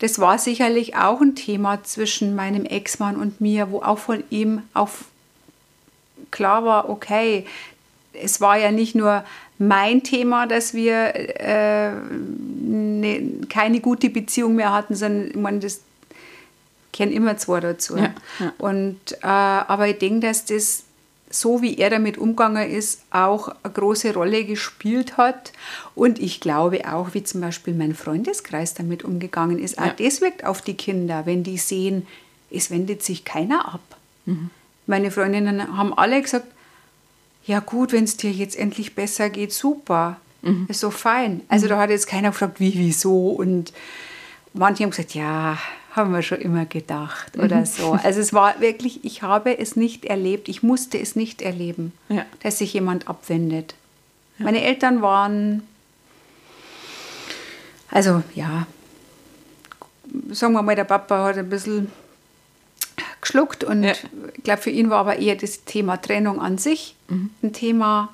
[0.00, 4.62] das war sicherlich auch ein Thema zwischen meinem Ex-Mann und mir, wo auch von ihm
[4.74, 4.90] auch
[6.30, 7.46] klar war, okay,
[8.12, 9.24] es war ja nicht nur
[9.58, 15.80] mein Thema, dass wir äh, ne, keine gute Beziehung mehr hatten, sondern ich meine, das
[16.96, 17.96] kennen immer zwei dazu.
[17.96, 18.52] Ja, ja.
[18.58, 20.84] Und, äh, aber ich denke, dass das,
[21.30, 25.52] so wie er damit umgegangen ist, auch eine große Rolle gespielt hat.
[25.94, 29.78] Und ich glaube auch, wie zum Beispiel mein Freundeskreis damit umgegangen ist.
[29.78, 29.94] Auch Ja.
[29.98, 32.06] das wirkt auf die Kinder, wenn die sehen,
[32.50, 33.80] es wendet sich keiner ab.
[34.86, 36.46] Meine Freundinnen haben alle gesagt,
[37.44, 40.18] ja gut, wenn es dir jetzt endlich besser geht, super.
[40.68, 41.40] Ist so fein.
[41.48, 43.30] Also da hat jetzt keiner gefragt, wie, wieso.
[43.30, 43.72] Und
[44.52, 45.58] manche haben gesagt, ja,
[45.96, 47.92] haben wir schon immer gedacht oder so.
[48.02, 52.24] Also es war wirklich, ich habe es nicht erlebt, ich musste es nicht erleben, Ja.
[52.42, 53.74] dass sich jemand abwendet.
[54.38, 55.62] Meine Eltern waren,
[57.90, 58.66] also ja,
[60.30, 61.90] sagen wir mal, der Papa hat ein bisschen
[63.20, 63.92] geschluckt und Ja.
[64.36, 68.12] ich glaube, für ihn war aber eher das Thema Trennung an sich ein Thema.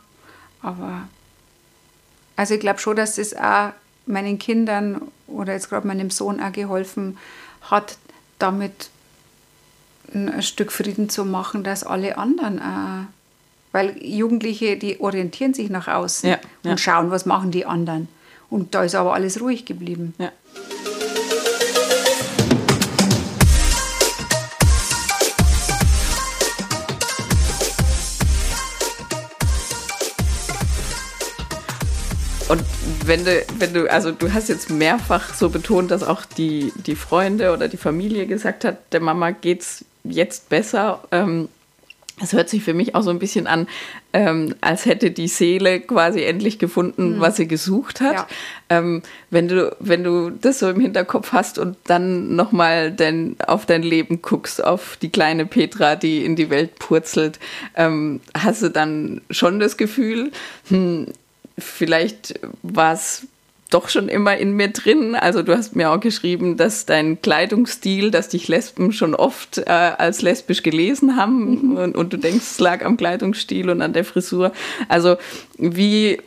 [0.62, 1.08] Aber
[2.36, 3.72] also ich glaube schon, dass das auch
[4.06, 7.22] meinen Kindern oder jetzt gerade meinem Sohn auch geholfen hat,
[8.38, 8.90] damit
[10.14, 13.06] ein, Stück Frieden zu machen, dass alle anderen auch,
[13.72, 16.76] weil Jugendliche, die orientieren sich nach außen Ja, und ja.
[16.76, 18.08] schauen, was machen die anderen.
[18.50, 20.14] Und da ist aber alles ruhig geblieben.
[20.18, 20.30] Ja.
[33.06, 36.96] Wenn du, wenn du, also du hast jetzt mehrfach so betont, dass auch die, die
[36.96, 41.02] Freunde oder die Familie gesagt hat, der Mama geht's jetzt besser.
[41.10, 41.48] Ähm,
[42.20, 43.66] es hört sich für mich auch so ein bisschen an,
[44.12, 48.14] ähm, als hätte die Seele quasi endlich gefunden, was sie gesucht hat.
[48.14, 48.26] Ja.
[48.68, 52.94] Ähm, wenn, du, wenn du das so im Hinterkopf hast und dann nochmal
[53.46, 57.40] auf dein Leben guckst, auf die kleine Petra, die in die Welt purzelt,
[57.76, 60.30] ähm, hast du dann schon das Gefühl,
[60.68, 61.06] hm,
[61.58, 63.26] vielleicht war es
[63.72, 65.14] doch schon immer in mir drin.
[65.14, 69.70] Also du hast mir auch geschrieben, dass dein Kleidungsstil, dass dich Lesben schon oft äh,
[69.70, 74.04] als lesbisch gelesen haben und, und du denkst, es lag am Kleidungsstil und an der
[74.04, 74.52] Frisur.
[74.88, 75.16] Also
[75.56, 76.18] wie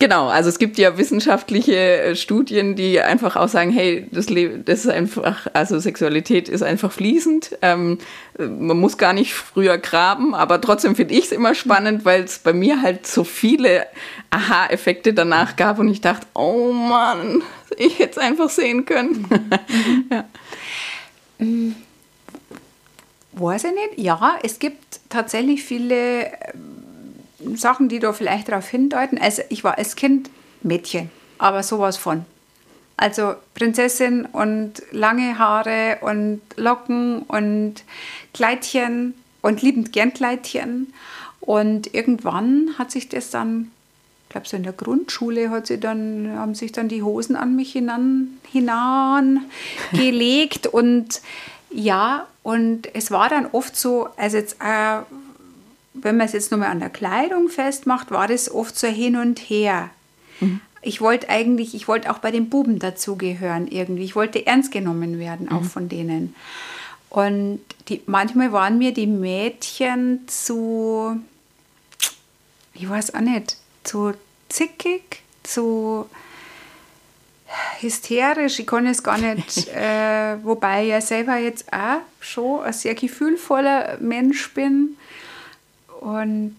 [0.00, 4.60] Genau, also es gibt ja wissenschaftliche äh, Studien, die einfach auch sagen, hey, das, Le
[4.60, 7.58] das ist einfach, also Sexualität ist einfach fließend.
[7.62, 7.98] Ähm,
[8.38, 12.22] äh, man muss gar nicht früher graben, aber trotzdem finde ich es immer spannend, weil
[12.22, 13.86] es bei mir halt so viele
[14.30, 17.42] Aha-Effekte danach gab und ich dachte, oh Mann,
[17.76, 19.26] ich hätte es einfach sehen können.
[20.12, 20.24] ja.
[23.32, 23.98] Weiß ich nicht.
[23.98, 26.77] Ja, es gibt tatsächlich viele ähm,
[27.54, 29.18] Sachen, die da vielleicht darauf hindeuten.
[29.18, 30.28] Also ich war als Kind
[30.62, 32.26] Mädchen, aber sowas von.
[32.96, 37.84] Also Prinzessin und lange Haare und Locken und
[38.34, 40.92] Kleidchen und liebend gern Kleidchen.
[41.40, 43.70] Und irgendwann hat sich das dann,
[44.24, 47.54] ich glaube so in der Grundschule, hat sie dann, haben sich dann die Hosen an
[47.54, 50.66] mich hinan, hinangelegt.
[50.66, 51.20] und
[51.70, 55.02] ja, und es war dann oft so, also jetzt, äh,
[55.94, 59.38] wenn man es jetzt nochmal an der Kleidung festmacht, war das oft so hin und
[59.38, 59.90] her.
[60.80, 64.04] Ich wollte eigentlich, ich wollte auch bei den Buben dazugehören irgendwie.
[64.04, 66.34] Ich wollte ernst genommen werden, auch von denen.
[67.10, 71.18] Und die, manchmal waren mir die Mädchen zu,
[72.74, 74.12] ich weiß auch nicht, zu
[74.48, 76.08] zickig, zu
[77.80, 78.58] hysterisch.
[78.58, 82.94] Ich kann es gar nicht, äh, wobei ich ja selber jetzt auch schon ein sehr
[82.94, 84.96] gefühlvoller Mensch bin.
[86.00, 86.56] Und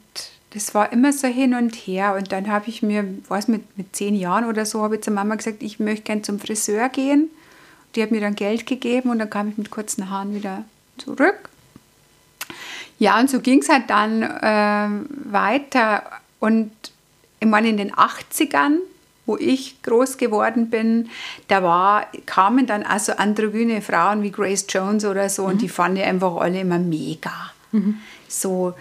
[0.52, 2.16] das war immer so hin und her.
[2.16, 5.14] Und dann habe ich mir, weiß mit, mit zehn Jahren oder so, habe ich zur
[5.14, 7.30] Mama gesagt, ich möchte gern zum Friseur gehen.
[7.96, 10.64] Die hat mir dann Geld gegeben und dann kam ich mit kurzen Haaren wieder
[10.98, 11.50] zurück.
[13.00, 16.04] Ja, und so ging es halt dann äh, weiter.
[16.40, 16.72] Und
[17.40, 18.78] ich meine, in den 80ern,
[19.26, 21.10] wo ich groß geworden bin,
[21.48, 25.50] da war, kamen dann also androgyne Frauen wie Grace Jones oder so mhm.
[25.50, 27.52] und die fanden ich einfach alle immer mega.
[27.72, 28.00] Mhm.
[28.28, 28.74] So,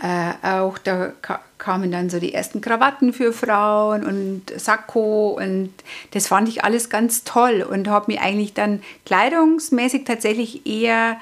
[0.00, 1.12] äh, auch da
[1.58, 5.72] kamen dann so die ersten Krawatten für Frauen und Sakko und
[6.12, 11.20] das fand ich alles ganz toll und habe mich eigentlich dann kleidungsmäßig tatsächlich eher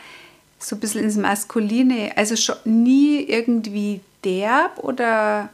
[0.58, 5.48] so ein bisschen ins Maskuline, also schon nie irgendwie derb oder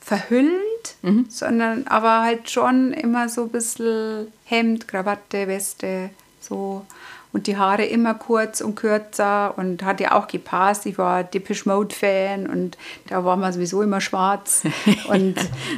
[0.00, 0.54] verhüllend,
[1.02, 1.26] mhm.
[1.28, 6.86] sondern aber halt schon immer so ein bisschen Hemd, Krawatte, Weste, so
[7.36, 10.86] und die Haare immer kurz und kürzer und hat ja auch gepasst.
[10.86, 14.62] Ich war Depeche Mode Fan und da war man sowieso immer schwarz
[15.08, 15.34] und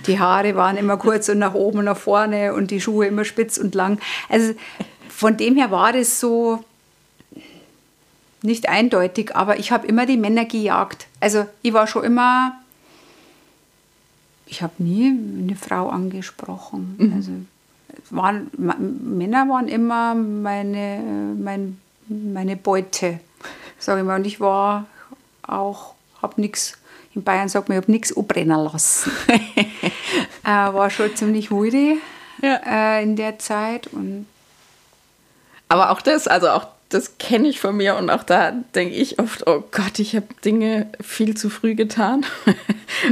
[0.07, 3.25] die Haare waren immer kurz und nach oben und nach vorne und die Schuhe immer
[3.25, 3.99] spitz und lang.
[4.29, 4.55] Also
[5.09, 6.63] von dem her war das so
[8.43, 11.09] nicht eindeutig, aber ich habe immer die Männer gejagt.
[11.19, 12.53] Also ich war schon immer,
[14.47, 16.95] ich habe nie eine Frau angesprochen.
[16.99, 17.13] Mhm.
[17.17, 17.33] Also
[18.11, 23.21] waren, Männer waren immer meine, mein, meine Beute,
[23.79, 24.17] sage ich mal.
[24.17, 24.87] Und ich war
[25.43, 26.79] auch, habe nichts,
[27.15, 29.13] in Bayern sagt man, ich habe nichts abbrennen lassen.
[30.45, 31.97] äh, war schon ziemlich wilde
[32.43, 32.61] ja.
[32.67, 33.89] äh, in der Zeit.
[33.89, 34.27] Und
[35.69, 39.19] Aber auch das, also auch das kenne ich von mir und auch da denke ich
[39.19, 42.25] oft, oh Gott, ich habe Dinge viel zu früh getan.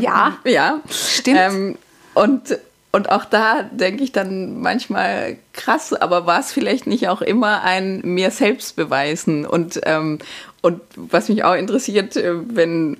[0.00, 0.80] Ja, ja.
[0.88, 1.38] stimmt.
[1.38, 1.78] Ähm,
[2.14, 2.58] und
[2.92, 7.62] und auch da denke ich dann manchmal krass, aber war es vielleicht nicht auch immer
[7.62, 9.44] ein mir selbst beweisen?
[9.44, 10.18] Und, ähm,
[10.62, 12.96] und was mich auch interessiert, äh, wenn,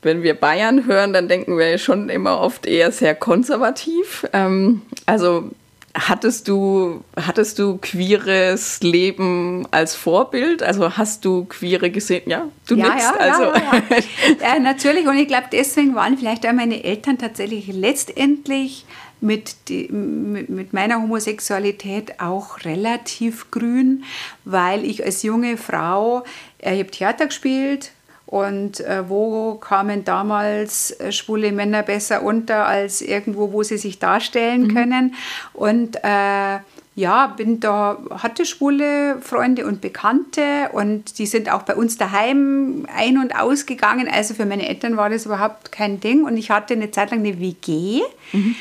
[0.00, 4.26] wenn wir Bayern hören, dann denken wir schon immer oft eher sehr konservativ.
[4.32, 5.50] Ähm, also
[5.94, 10.62] hattest du, hattest du queeres Leben als Vorbild?
[10.62, 12.22] Also hast du queere gesehen?
[12.30, 13.42] Ja, du ja, nix, ja, also.
[13.42, 14.54] ja, ja.
[14.54, 15.06] ja, natürlich.
[15.06, 18.84] Und ich glaube, deswegen waren vielleicht auch meine Eltern tatsächlich letztendlich
[19.20, 24.04] mit, die, mit, mit, meiner Homosexualität auch relativ grün,
[24.44, 26.24] weil ich als junge Frau,
[26.58, 27.92] äh, ich habe Theater gespielt
[28.26, 33.98] und äh, wo kamen damals äh, schwule Männer besser unter als irgendwo, wo sie sich
[33.98, 34.74] darstellen mhm.
[34.74, 35.14] können.
[35.54, 36.58] Und äh,
[36.94, 42.86] ja, bin da, hatte schwule Freunde und Bekannte und die sind auch bei uns daheim
[42.94, 44.08] ein- und ausgegangen.
[44.12, 46.24] Also für meine Eltern war das überhaupt kein Ding.
[46.24, 48.02] Und ich hatte eine Zeit lang eine WG.
[48.32, 48.56] Mhm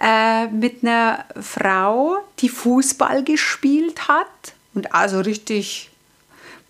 [0.00, 4.26] äh, mit einer Frau, die Fußball gespielt hat
[4.74, 5.90] und also richtig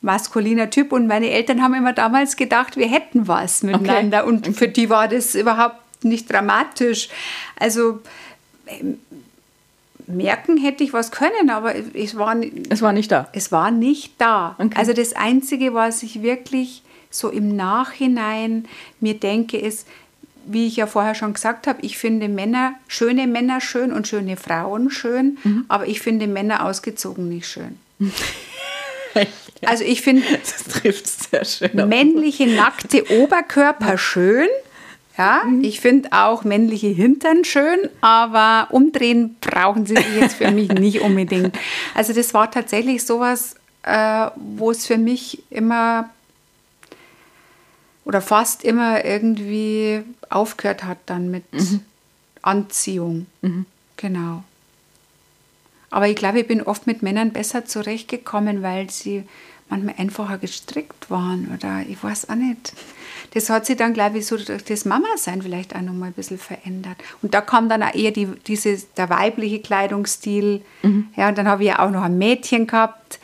[0.01, 0.93] maskuliner Typ.
[0.93, 4.25] Und meine Eltern haben immer damals gedacht, wir hätten was miteinander.
[4.25, 4.29] Okay.
[4.29, 7.09] Und für die war das überhaupt nicht dramatisch.
[7.57, 8.01] Also
[8.67, 8.99] ähm,
[10.07, 12.35] merken hätte ich was können, aber es war,
[12.69, 13.29] es war nicht da.
[13.33, 14.57] Es war nicht da.
[14.59, 14.75] Okay.
[14.75, 18.67] Also das Einzige, was ich wirklich so im Nachhinein
[19.01, 19.87] mir denke, ist,
[20.53, 24.37] wie ich ja vorher schon gesagt habe, ich finde Männer, schöne Männer schön und schöne
[24.37, 25.65] Frauen schön, mhm.
[25.69, 27.79] aber ich finde Männer ausgezogen nicht schön.
[29.67, 30.23] Also ich finde
[31.73, 34.49] männliche nackte Oberkörper schön.
[35.19, 35.63] Ja, mhm.
[35.65, 41.01] ich finde auch männliche Hintern schön, aber umdrehen brauchen sie sich jetzt für mich nicht
[41.03, 41.55] unbedingt.
[41.95, 46.09] Also das war tatsächlich sowas, äh, wo es für mich immer
[48.11, 51.79] oder fast immer irgendwie aufgehört hat dann mit mhm.
[52.43, 53.27] Anziehung.
[53.41, 53.67] Mhm.
[53.97, 54.43] Genau.
[55.91, 59.23] Aber ich glaube, ich bin oft mit Männern besser zurechtgekommen, weil sie
[59.69, 62.73] manchmal einfacher gestrickt waren oder ich weiß auch nicht.
[63.33, 66.39] Das hat sich dann, glaube ich, so durch das Mama-Sein vielleicht auch nochmal ein bisschen
[66.39, 66.97] verändert.
[67.23, 70.63] Und da kam dann auch eher die, diese, der weibliche Kleidungsstil.
[70.83, 71.11] Mhm.
[71.15, 73.21] Ja, und dann habe ich ja auch noch ein Mädchen gehabt.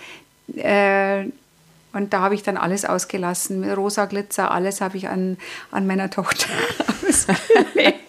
[0.54, 1.24] Äh,
[1.96, 3.60] und da habe ich dann alles ausgelassen.
[3.60, 5.38] Mit rosa Glitzer, alles habe ich an,
[5.70, 6.46] an meiner Tochter
[7.08, 8.04] ausgelegt.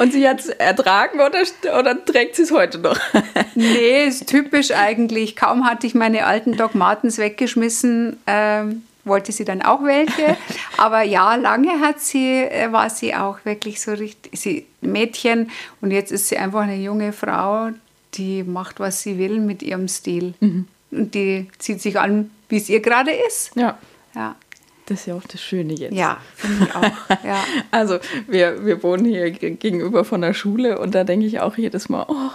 [0.00, 1.42] Und sie hat es ertragen oder,
[1.78, 2.98] oder trägt sie es heute noch?
[3.54, 5.36] nee, ist typisch eigentlich.
[5.36, 10.36] Kaum hatte ich meine alten Doc Martens weggeschmissen, ähm, wollte sie dann auch welche.
[10.78, 15.50] Aber ja, lange hat sie, äh, war sie auch wirklich so richtig, sie Mädchen.
[15.80, 17.68] Und jetzt ist sie einfach eine junge Frau,
[18.14, 20.34] die macht, was sie will mit ihrem Stil.
[20.40, 20.66] Mhm.
[20.92, 23.56] Und die zieht sich an, wie es ihr gerade ist.
[23.56, 23.78] Ja.
[24.14, 24.36] ja.
[24.86, 25.94] Das ist ja auch das Schöne jetzt.
[25.94, 27.24] Ja, finde ich auch.
[27.24, 27.42] Ja.
[27.70, 31.88] also wir, wir wohnen hier gegenüber von der Schule und da denke ich auch jedes
[31.88, 32.30] Mal, oh,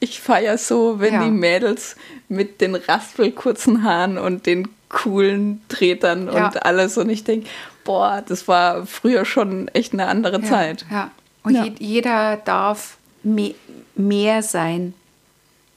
[0.00, 1.24] ich feiere so, wenn ja.
[1.24, 1.96] die Mädels
[2.28, 6.46] mit den raspelkurzen Haaren und den coolen Tretern ja.
[6.46, 7.48] und alles und ich denke,
[7.84, 10.86] boah, das war früher schon echt eine andere Zeit.
[10.90, 11.10] Ja,
[11.42, 14.94] und jeder darf mehr sein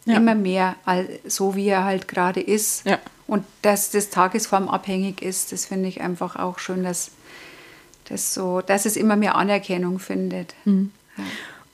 [0.06, 0.18] Ja.
[0.18, 0.76] Immer mehr,
[1.26, 2.86] so wie er halt gerade ist.
[2.86, 3.00] Ja.
[3.26, 7.12] Und dass das tagesformabhängig ist, das finde ich einfach auch schön, dass,
[8.10, 10.56] dass, so, dass es immer mehr Anerkennung findet.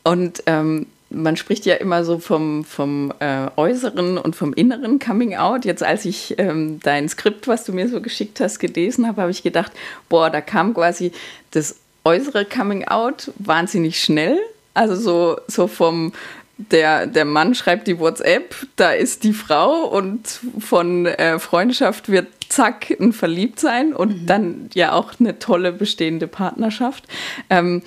[0.04, 5.36] Und ähm, man spricht ja immer so vom, vom äh, äußeren und vom inneren Coming
[5.36, 5.66] Out.
[5.66, 9.32] Jetzt, als ich ähm, dein Skript, was du mir so geschickt hast, gelesen habe, habe
[9.32, 9.72] ich gedacht,
[10.08, 11.12] boah, da kam quasi
[11.52, 14.38] das äußere Coming Out wahnsinnig schnell.
[14.76, 16.14] Also so, so vom
[16.60, 22.28] der, der Mann schreibt die WhatsApp, da ist die Frau und von äh, Freundschaft wird
[22.50, 27.06] zack ein Verliebtsein und dann ja auch eine tolle bestehende Partnerschaft.
[27.50, 27.82] Ähm,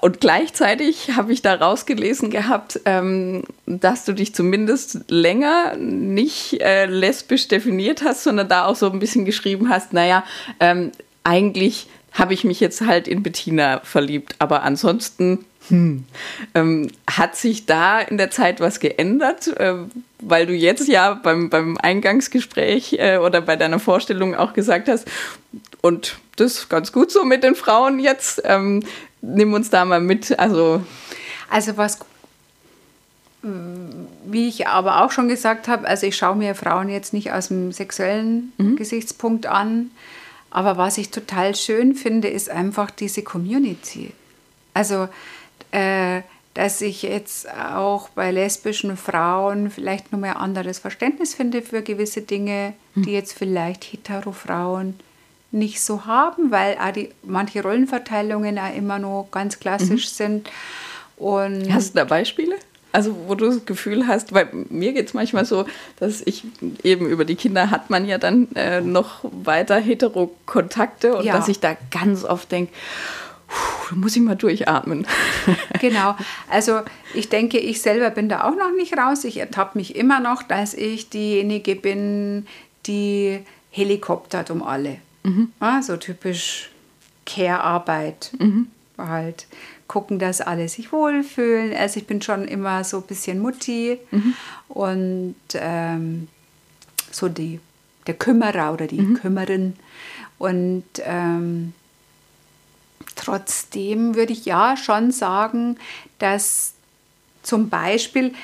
[0.00, 6.86] und gleichzeitig habe ich da rausgelesen gehabt, ähm, dass du dich zumindest länger nicht äh,
[6.86, 10.24] lesbisch definiert hast, sondern da auch so ein bisschen geschrieben hast, naja,
[10.60, 10.92] ähm,
[11.24, 16.04] eigentlich habe ich mich jetzt halt in Bettina verliebt, aber ansonsten hm,
[16.54, 19.48] ähm, hat sich da in der Zeit was geändert?
[19.56, 19.76] Äh,
[20.20, 25.08] weil du jetzt ja beim, beim Eingangsgespräch äh, oder bei deiner Vorstellung auch gesagt hast,
[25.80, 28.42] und das ist ganz gut so mit den Frauen jetzt.
[28.44, 28.84] Ähm,
[29.22, 30.38] nimm uns da mal mit.
[30.38, 30.82] Also,
[31.48, 31.98] Also was,
[33.42, 37.48] wie ich aber auch schon gesagt habe, also ich schaue mir Frauen jetzt nicht aus
[37.48, 39.90] dem sexuellen Gesichtspunkt an,
[40.50, 44.12] aber was ich total schön finde, ist einfach diese Community.
[44.74, 45.08] Also,
[45.72, 46.22] äh,
[46.54, 52.20] dass ich jetzt auch bei lesbischen Frauen vielleicht nochmal ein anderes Verständnis finde für gewisse
[52.20, 55.00] Dinge, die jetzt vielleicht hetero Frauen
[55.50, 60.48] nicht so haben, weil auch die, manche Rollenverteilungen auch immer noch ganz klassisch sind.
[61.16, 62.56] Und hast du da Beispiele?
[62.94, 65.64] Also, wo du das Gefühl hast, weil mir geht es manchmal so,
[65.98, 66.44] dass ich
[66.82, 71.32] eben über die Kinder hat man ja dann äh, noch weiter Hetero-Kontakte und Ja.
[71.34, 72.72] dass ich da ganz oft denke,
[73.90, 75.06] da muss ich mal durchatmen.
[75.80, 76.16] Genau.
[76.48, 76.80] Also
[77.14, 79.24] ich denke, ich selber bin da auch noch nicht raus.
[79.24, 82.46] Ich ertappe mich immer noch, dass ich diejenige bin,
[82.86, 84.98] die helikoptert um alle.
[85.60, 86.70] Ja, so typisch
[87.26, 88.32] Care-Arbeit.
[88.98, 89.46] Halt
[89.88, 91.74] gucken, dass alle sich wohlfühlen.
[91.74, 93.98] Also ich bin schon immer so ein bisschen Mutti
[94.68, 96.28] und ähm,
[97.10, 97.60] so die,
[98.06, 99.74] der Kümmerer oder die Kümmerin.
[100.38, 101.72] Und ähm,
[103.22, 105.78] trotzdem würde ich ja schon sagen,
[106.18, 106.74] dass
[107.42, 108.34] zum Beispiel,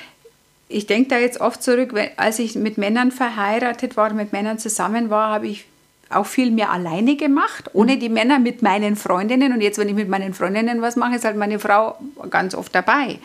[0.67, 5.09] ich denke da jetzt oft zurück, als ich mit Männern verheiratet war, mit Männern zusammen
[5.09, 5.65] war, habe ich
[6.09, 9.53] auch viel mehr alleine gemacht, ohne die Männer mit meinen Freundinnen.
[9.53, 12.73] Und jetzt, wenn ich mit meinen Freundinnen was mache, ist halt meine Frau ganz oft
[12.73, 13.19] dabei,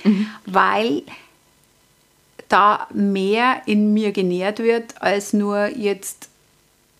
[0.47, 1.03] weil
[2.49, 6.29] da mehr in mir genährt wird, als nur jetzt,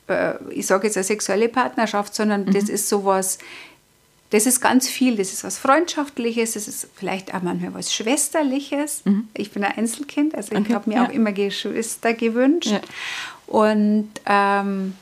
[0.09, 3.39] äh, ich sage jetzt eine sexuelle Partnerschaft, sondern das ist sowas,
[4.35, 5.15] das ist ganz viel.
[5.17, 9.05] Das ist was Freundschaftliches, das ist vielleicht auch manchmal was Schwesterliches.
[9.33, 11.07] Ich bin ein Einzelkind, also ich Okay, habe mir ja.
[11.07, 12.67] auch immer Geschwister gewünscht.
[12.73, 12.81] Ja.
[13.47, 14.95] Und ähm,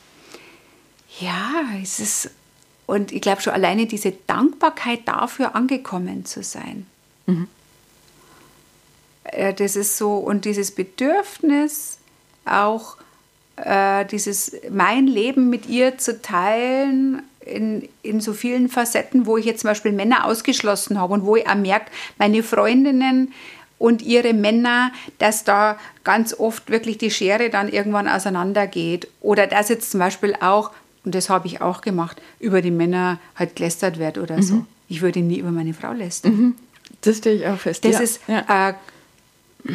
[1.19, 1.49] ja,
[1.81, 2.29] es ist,
[2.85, 6.85] und ich glaube schon alleine diese Dankbarkeit dafür, angekommen zu sein.
[9.23, 11.97] Äh, Das ist so, und dieses Bedürfnis,
[12.45, 12.97] auch
[13.57, 19.45] äh, dieses mein Leben mit ihr zu teilen in, in so vielen Facetten, wo ich
[19.45, 23.33] jetzt zum Beispiel Männer ausgeschlossen habe und wo ich auch merke, meine Freundinnen
[23.77, 29.09] und ihre Männer, dass da ganz oft wirklich die Schere dann irgendwann auseinandergeht.
[29.19, 30.71] Oder dass jetzt zum Beispiel auch,
[31.03, 34.65] und das habe ich auch gemacht, über die Männer halt gelästert wird oder so.
[34.87, 36.55] Ich würde nie über meine Frau lästern.
[37.01, 37.83] Das stehe ich auch fest.
[37.83, 37.99] Das ja.
[37.99, 38.69] ist ja.
[38.69, 38.73] äh,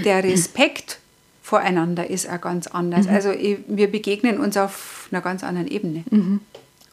[0.05, 1.01] der Respekt
[1.49, 3.07] voreinander ist auch ganz anders.
[3.07, 3.15] Mhm.
[3.15, 6.05] Also wir begegnen uns auf einer ganz anderen Ebene.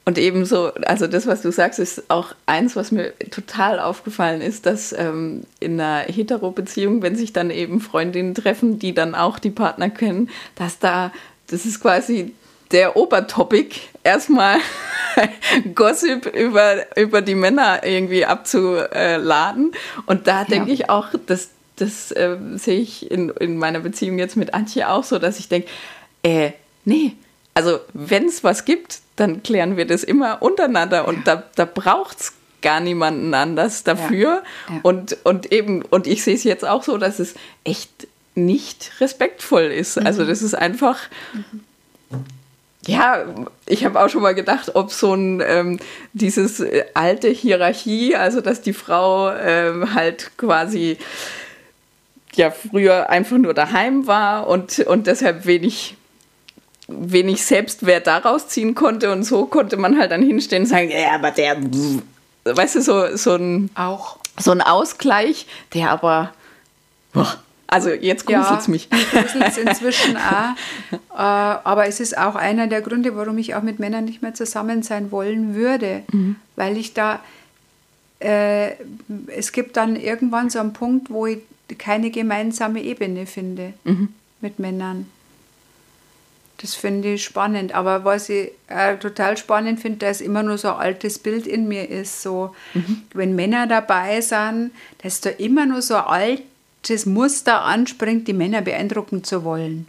[0.05, 4.65] Und ebenso, also das, was du sagst, ist auch eins, was mir total aufgefallen ist,
[4.65, 9.49] dass ähm, in einer Hetero-Beziehung, wenn sich dann eben Freundinnen treffen, die dann auch die
[9.49, 11.11] Partner kennen, dass da,
[11.47, 12.33] das ist quasi
[12.71, 14.59] der Obertopic, erstmal
[15.75, 19.73] Gossip über, über die Männer irgendwie abzuladen.
[20.05, 24.37] Und da denke ich auch, das, das äh, sehe ich in, in meiner Beziehung jetzt
[24.37, 25.67] mit Antje auch so, dass ich denke,
[26.23, 26.51] äh,
[26.85, 27.13] nee,
[27.53, 32.19] also wenn es was gibt, dann klären wir das immer untereinander und da, da braucht
[32.19, 34.43] es gar niemanden anders dafür.
[34.69, 34.79] Ja.
[34.81, 39.65] Und, und eben, und ich sehe es jetzt auch so, dass es echt nicht respektvoll
[39.65, 39.97] ist.
[39.97, 40.99] Also das ist einfach.
[42.87, 43.25] Ja,
[43.65, 45.79] ich habe auch schon mal gedacht, ob so ein ähm,
[46.13, 50.97] dieses äh, alte Hierarchie, also dass die Frau ähm, halt quasi
[52.37, 55.95] ja früher einfach nur daheim war und, und deshalb wenig
[56.87, 61.15] wenig Selbstwert daraus ziehen konnte und so konnte man halt dann hinstehen und sagen, ja,
[61.15, 61.57] aber der,
[62.45, 64.17] weißt du, so, so, ein, Auch.
[64.37, 66.31] so ein Ausgleich, der aber
[67.11, 68.89] boah, Also jetzt gruselt es ja, mich.
[68.89, 70.55] gruselt inzwischen auch.
[71.15, 74.33] Äh, aber es ist auch einer der Gründe, warum ich auch mit Männern nicht mehr
[74.33, 76.03] zusammen sein wollen würde.
[76.11, 76.35] Mhm.
[76.57, 77.21] Weil ich da,
[78.19, 78.71] äh,
[79.27, 81.39] es gibt dann irgendwann so einen Punkt, wo ich
[81.77, 84.09] keine gemeinsame Ebene finde Mhm.
[84.41, 85.09] mit Männern.
[86.57, 87.73] Das finde ich spannend.
[87.75, 91.67] Aber was ich äh, total spannend finde, dass immer nur so ein altes Bild in
[91.67, 92.21] mir ist.
[92.21, 92.55] So,
[93.13, 96.39] wenn Männer dabei sind, dass da immer nur so ein
[96.81, 99.85] altes Muster anspringt, die Männer beeindrucken zu wollen.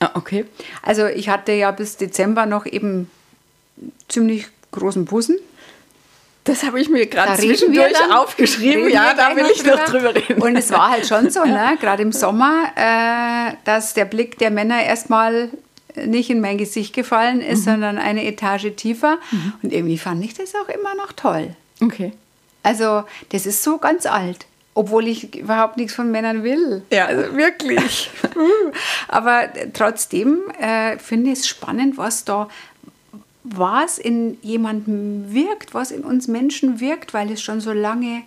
[0.00, 0.44] Ah, okay.
[0.82, 3.08] Also ich hatte ja bis Dezember noch eben
[4.08, 5.38] ziemlich großen Busen.
[6.44, 8.90] Das habe ich mir gerade zwischendurch aufgeschrieben.
[8.90, 10.42] Ja, da will ich noch drüber reden.
[10.42, 14.50] Und es war halt schon so, ne, gerade im Sommer, äh, dass der Blick der
[14.50, 15.48] Männer erstmal
[16.04, 17.70] nicht in mein Gesicht gefallen ist, Mhm.
[17.70, 19.18] sondern eine Etage tiefer.
[19.62, 21.54] Und irgendwie fand ich das auch immer noch toll.
[21.80, 22.12] Okay.
[22.62, 24.46] Also das ist so ganz alt.
[24.76, 26.82] Obwohl ich überhaupt nichts von Männern will.
[26.90, 27.06] Ja.
[27.06, 28.10] Also wirklich.
[29.08, 32.48] Aber trotzdem äh, finde ich es spannend, was da,
[33.44, 38.22] was in jemandem wirkt, was in uns Menschen wirkt, weil es schon so lange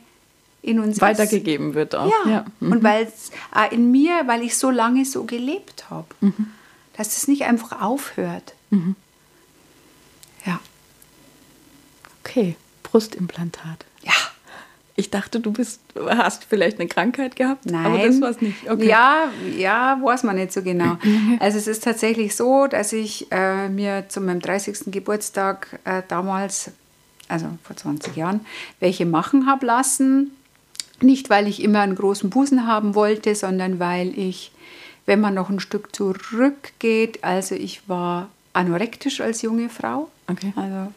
[0.62, 1.02] in uns ist.
[1.02, 2.12] Weitergegeben wird auch.
[2.28, 2.46] Ja.
[2.60, 6.08] Und weil es auch in mir, weil ich so lange so gelebt habe,
[6.96, 8.54] dass es nicht einfach aufhört.
[10.46, 10.60] Ja.
[12.24, 12.56] Okay.
[12.84, 13.86] Brustimplantat.
[15.00, 17.68] Ich dachte, du bist, hast vielleicht eine Krankheit gehabt.
[17.68, 17.86] Nein.
[17.86, 18.68] Aber das war es nicht.
[18.68, 18.88] Okay.
[18.88, 20.98] Ja, ja, weiß man nicht so genau.
[21.40, 24.92] Also es ist tatsächlich so, dass ich äh, mir zu meinem 30.
[24.92, 26.72] Geburtstag äh, damals,
[27.28, 28.40] also vor 20 Jahren,
[28.80, 30.32] welche machen habe lassen.
[31.00, 34.52] Nicht, weil ich immer einen großen Busen haben wollte, sondern weil ich,
[35.06, 40.10] wenn man noch ein Stück zurückgeht, also ich war anorektisch als junge Frau.
[40.26, 40.54] Okay.
[40.56, 40.92] Also,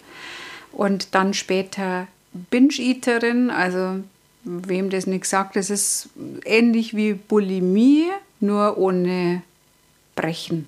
[0.73, 4.03] und dann später Binge-Eaterin, also
[4.45, 6.09] wem das nicht sagt, das ist
[6.45, 8.07] ähnlich wie Bulimie,
[8.41, 9.43] nur ohne
[10.15, 10.67] Brechen.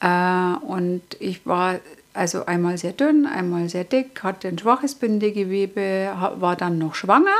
[0.00, 1.80] Äh, und ich war
[2.14, 7.34] also einmal sehr dünn, einmal sehr dick, hatte ein schwaches Bindegewebe, war dann noch schwanger,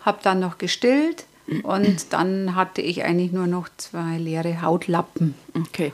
[0.00, 1.24] habe dann noch gestillt
[1.62, 5.34] und dann hatte ich eigentlich nur noch zwei leere Hautlappen.
[5.54, 5.92] Okay.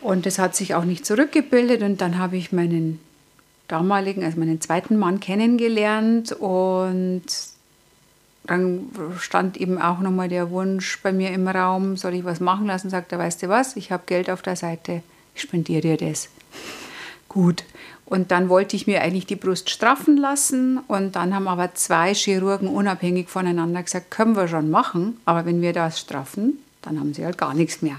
[0.00, 1.82] Und das hat sich auch nicht zurückgebildet.
[1.82, 3.00] Und dann habe ich meinen
[3.68, 6.32] damaligen, also meinen zweiten Mann kennengelernt.
[6.32, 7.24] Und
[8.46, 12.66] dann stand eben auch nochmal der Wunsch bei mir im Raum, soll ich was machen
[12.66, 12.90] lassen?
[12.90, 15.02] Sagt er, weißt du was, ich habe Geld auf der Seite,
[15.34, 16.28] ich spendiere dir das.
[17.28, 17.64] Gut.
[18.04, 20.78] Und dann wollte ich mir eigentlich die Brust straffen lassen.
[20.86, 25.60] Und dann haben aber zwei Chirurgen unabhängig voneinander gesagt, können wir schon machen, aber wenn
[25.60, 27.96] wir das straffen, dann haben sie halt gar nichts mehr.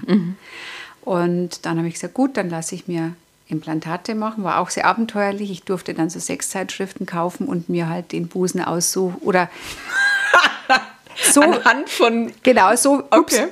[1.02, 3.14] Und dann habe ich gesagt, gut, dann lasse ich mir
[3.48, 4.44] Implantate machen.
[4.44, 5.50] War auch sehr abenteuerlich.
[5.50, 9.16] Ich durfte dann so Sexzeitschriften kaufen und mir halt den Busen aussuchen.
[9.20, 9.48] Oder
[11.32, 12.32] so, Anhand von.
[12.42, 13.46] genau, so, ups, Okay.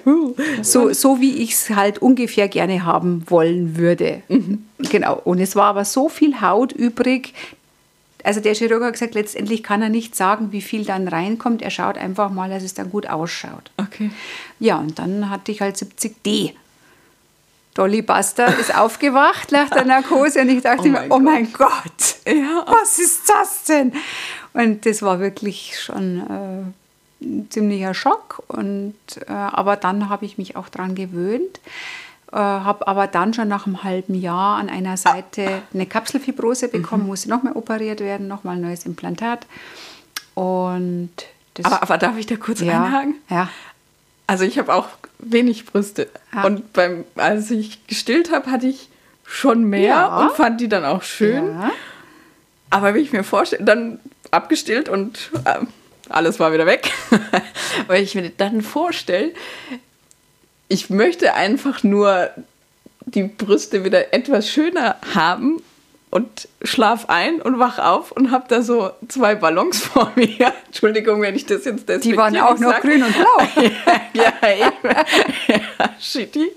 [0.62, 4.22] so, so wie ich es halt ungefähr gerne haben wollen würde.
[4.90, 5.20] Genau.
[5.24, 7.34] Und es war aber so viel Haut übrig.
[8.24, 11.62] Also der Chirurg hat gesagt, letztendlich kann er nicht sagen, wie viel dann reinkommt.
[11.62, 13.70] Er schaut einfach mal, dass es dann gut ausschaut.
[13.76, 14.10] Okay.
[14.58, 16.52] Ja, und dann hatte ich halt 70D.
[17.76, 21.52] Dolly Buster ist aufgewacht nach der Narkose und ich dachte Oh mir, mein oh mein
[21.52, 22.64] Gott, Ja.
[22.66, 23.92] was ist das denn?
[24.54, 26.20] Und das war wirklich schon
[27.20, 28.42] äh, ein ziemlicher Schock.
[28.48, 28.94] Und,
[29.28, 31.60] äh, aber dann habe ich mich auch dran gewöhnt.
[32.32, 37.06] Äh, habe aber dann schon nach einem halben Jahr an einer Seite eine Kapselfibrose bekommen,
[37.06, 39.46] musste nochmal operiert werden, nochmal ein neues Implantat.
[40.34, 41.10] Und
[41.62, 43.14] Aber, aber darf ich da kurz ja, einhaken?
[43.28, 43.48] ja,
[44.26, 44.88] Also ich habe auch
[45.18, 46.08] wenig Brüste.
[46.32, 46.44] Ah.
[46.44, 48.88] Und beim, als ich gestillt habe, hatte ich
[49.24, 50.18] schon mehr Ja.
[50.20, 51.46] und fand die dann auch schön.
[51.58, 51.70] ja.
[52.70, 54.00] Aber wie ich mir vorstelle, dann
[54.32, 55.68] abgestillt und ähm,
[56.08, 56.92] alles war wieder weg.
[57.86, 59.32] Weil ich mir dann vorstelle,
[60.68, 62.30] ich möchte einfach nur
[63.02, 65.62] die Brüste wieder etwas schöner haben
[66.16, 70.50] und schlaf ein und wach auf und habe da so zwei Ballons vor mir.
[70.64, 73.62] Entschuldigung, wenn ich das jetzt Die waren auch noch grün und blau.
[74.14, 74.96] ja, eben.
[75.46, 76.52] ja, shitty.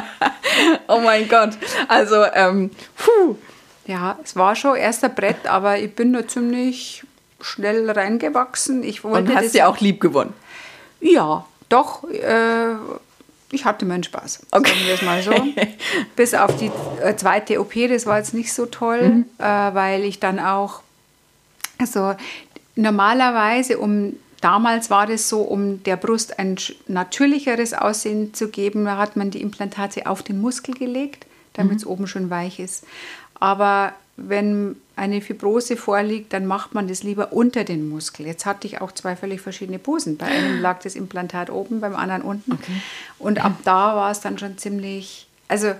[0.88, 1.50] oh mein Gott.
[1.88, 3.36] Also, ähm, puh.
[3.84, 7.04] Ja, es war schon erster Brett, aber ich bin da ziemlich
[7.42, 8.82] schnell reingewachsen.
[8.84, 10.32] Ich wollte Und hast das ja auch lieb gewonnen.
[11.00, 12.04] Ja, doch.
[12.10, 12.74] Äh,
[13.52, 14.46] ich hatte meinen Spaß.
[14.50, 14.70] Okay.
[14.70, 15.32] Sagen wir es mal so.
[16.16, 16.70] Bis auf die
[17.02, 19.24] äh, zweite OP, das war jetzt nicht so toll, Mhm.
[19.38, 20.82] äh, weil ich dann auch,
[21.78, 22.14] also
[22.74, 28.96] normalerweise, um damals war das so, um der Brust ein natürlicheres Aussehen zu geben, da
[28.96, 31.90] hat man die Implantate auf den Muskel gelegt, damit es Mhm.
[31.90, 32.84] oben schön weich ist.
[33.38, 38.26] Aber wenn eine Fibrose vorliegt, dann macht man das lieber unter den Muskel.
[38.26, 40.16] Jetzt hatte ich auch zwei völlig verschiedene Busen.
[40.16, 42.52] Bei einem lag das Implantat oben, beim anderen unten.
[42.52, 42.80] Okay.
[43.18, 45.74] Und ab da war es dann schon ziemlich, also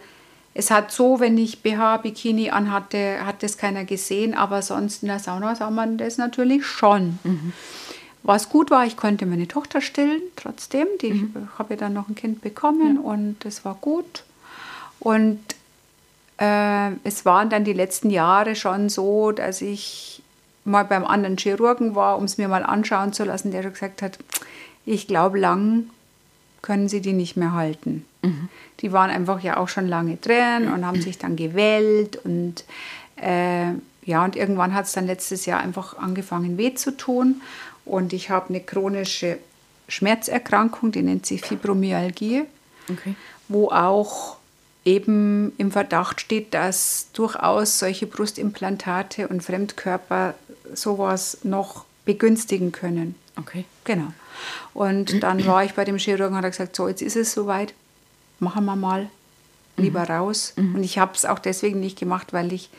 [0.53, 5.09] es hat so, wenn ich BH, Bikini anhatte, hat das keiner gesehen, aber sonst in
[5.09, 7.18] der Sauna sah man das natürlich schon.
[7.24, 7.53] Mhm.
[8.22, 10.89] Was gut war, ich konnte meine Tochter stillen, trotzdem.
[11.01, 11.49] Die mhm.
[11.59, 13.01] habe ja dann noch ein Kind bekommen ja.
[13.03, 14.24] und das war gut.
[14.99, 15.41] Und
[16.39, 20.22] äh, es waren dann die letzten Jahre schon so, dass ich
[20.64, 24.18] mal beim anderen Chirurgen war, um es mir mal anschauen zu lassen, der gesagt hat,
[24.84, 25.84] ich glaube, lang
[26.62, 28.05] können Sie die nicht mehr halten.
[28.22, 28.49] Mhm.
[28.80, 32.64] Die waren einfach ja auch schon lange drin und haben sich dann gewellt und
[33.16, 33.72] äh,
[34.05, 37.41] ja, und irgendwann hat es dann letztes Jahr einfach angefangen weh zu tun
[37.84, 39.39] und ich habe eine chronische
[39.89, 42.43] Schmerzerkrankung, die nennt sich Fibromyalgie,
[42.91, 43.14] okay.
[43.49, 44.36] wo auch
[44.87, 50.34] eben im Verdacht steht, dass durchaus solche Brustimplantate und Fremdkörper
[50.72, 53.16] sowas noch begünstigen können.
[53.37, 53.64] Okay.
[53.84, 54.12] Genau.
[54.72, 57.74] Und dann war ich bei dem Chirurgen und hat gesagt, so, jetzt ist es soweit,
[58.39, 59.11] machen wir mal
[59.76, 60.07] lieber mhm.
[60.07, 60.53] raus.
[60.57, 60.76] Mhm.
[60.76, 62.70] Und ich habe es auch deswegen nicht gemacht, weil ich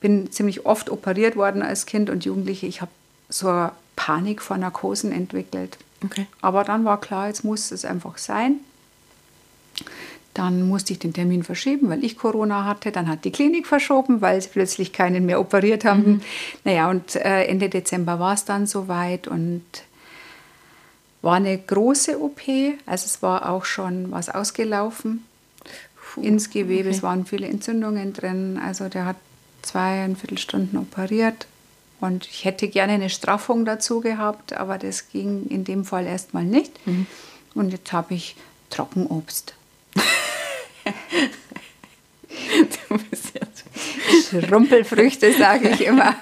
[0.00, 2.66] bin ziemlich oft operiert worden als Kind und Jugendliche.
[2.66, 2.90] Ich habe
[3.28, 5.78] so eine Panik vor Narkosen entwickelt.
[6.04, 6.26] Okay.
[6.40, 8.60] Aber dann war klar, jetzt muss es einfach sein.
[10.34, 12.90] Dann musste ich den Termin verschieben, weil ich Corona hatte.
[12.90, 16.04] Dann hat die Klinik verschoben, weil sie plötzlich keinen mehr operiert haben.
[16.04, 16.20] Mhm.
[16.64, 19.62] Naja, und äh, Ende Dezember war es dann soweit und
[21.20, 22.40] war eine große OP.
[22.86, 25.24] Also es war auch schon was ausgelaufen
[25.94, 26.88] Puh, ins Gewebe.
[26.88, 26.96] Okay.
[26.96, 28.58] Es waren viele Entzündungen drin.
[28.62, 29.16] Also der hat
[29.62, 31.46] zweieinviertel Stunden operiert.
[32.00, 36.44] Und ich hätte gerne eine Straffung dazu gehabt, aber das ging in dem Fall erstmal
[36.44, 36.84] nicht.
[36.84, 37.06] Mhm.
[37.54, 38.34] Und jetzt habe ich
[38.70, 39.54] Trockenobst.
[42.88, 43.64] Du bist jetzt
[44.46, 46.16] Schrumpelfrüchte, sage ich immer.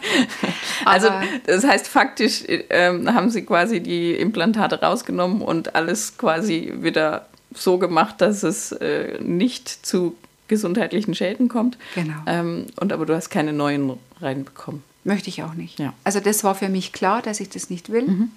[0.85, 1.09] also
[1.47, 7.79] das heißt faktisch ähm, haben sie quasi die Implantate rausgenommen und alles quasi wieder so
[7.79, 10.17] gemacht, dass es äh, nicht zu
[10.49, 11.79] gesundheitlichen Schäden kommt.
[11.95, 12.15] Genau.
[12.27, 14.83] Ähm, und aber du hast keine neuen reinbekommen.
[15.05, 15.79] Möchte ich auch nicht.
[15.79, 15.95] Ja.
[16.05, 18.03] Also das war für mich klar, dass ich das nicht will.
[18.03, 18.31] Mhm.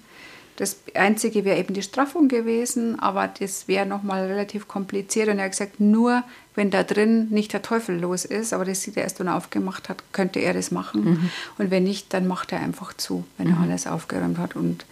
[0.56, 5.28] Das Einzige wäre eben die Straffung gewesen, aber das wäre nochmal relativ kompliziert.
[5.28, 6.22] Und er hat gesagt, nur
[6.54, 9.36] wenn da drin nicht der Teufel los ist, aber das sieht er erst, wenn er
[9.36, 11.04] aufgemacht hat, könnte er das machen.
[11.04, 11.30] Mhm.
[11.58, 13.54] Und wenn nicht, dann macht er einfach zu, wenn mhm.
[13.54, 14.54] er alles aufgeräumt hat.
[14.54, 14.86] Und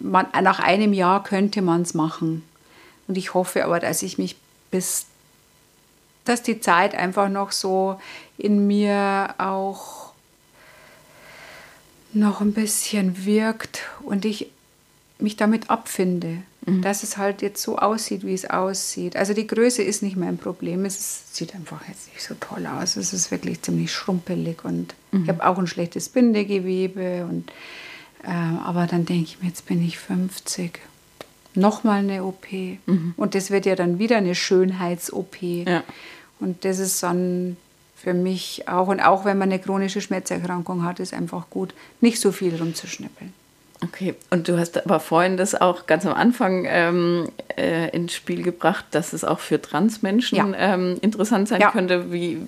[0.00, 2.42] man, nach einem Jahr könnte man es machen.
[3.06, 4.36] Und ich hoffe aber, dass ich mich
[4.72, 5.06] bis,
[6.24, 8.00] dass die Zeit einfach noch so
[8.36, 10.12] in mir auch
[12.12, 14.50] noch ein bisschen wirkt und ich
[15.22, 16.82] mich damit abfinde, mhm.
[16.82, 19.16] dass es halt jetzt so aussieht, wie es aussieht.
[19.16, 20.84] Also die Größe ist nicht mein Problem.
[20.84, 22.96] Es ist, sieht einfach jetzt nicht so toll aus.
[22.96, 25.22] Es ist wirklich ziemlich schrumpelig und mhm.
[25.22, 27.26] ich habe auch ein schlechtes Bindegewebe.
[27.28, 27.50] Und,
[28.24, 30.80] äh, aber dann denke ich mir, jetzt bin ich 50.
[31.54, 32.50] Nochmal eine OP.
[32.52, 33.14] Mhm.
[33.16, 35.42] Und das wird ja dann wieder eine Schönheits-OP.
[35.42, 35.84] Ja.
[36.40, 37.56] Und das ist dann
[37.94, 42.18] für mich auch, und auch wenn man eine chronische Schmerzerkrankung hat, ist einfach gut, nicht
[42.18, 43.32] so viel rumzuschnippeln.
[43.82, 48.42] Okay, und du hast aber vorhin das auch ganz am Anfang ähm, äh, ins Spiel
[48.42, 50.52] gebracht, dass es auch für Transmenschen ja.
[50.56, 51.70] ähm, interessant sein ja.
[51.70, 52.12] könnte.
[52.12, 52.38] Wie,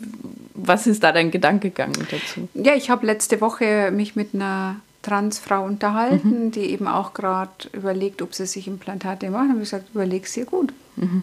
[0.54, 2.48] was ist da dein Gedanke gegangen dazu?
[2.54, 6.50] Ja, ich habe letzte Woche mich mit einer Transfrau unterhalten, mhm.
[6.52, 9.50] die eben auch gerade überlegt, ob sie sich Implantate machen.
[9.50, 10.72] Und ich gesagt, überleg dir gut.
[10.96, 11.22] Mhm.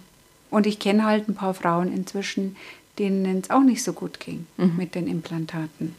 [0.50, 2.58] Und ich kenne halt ein paar Frauen inzwischen,
[3.00, 4.74] denen es auch nicht so gut ging mhm.
[4.78, 5.96] mit den Implantaten.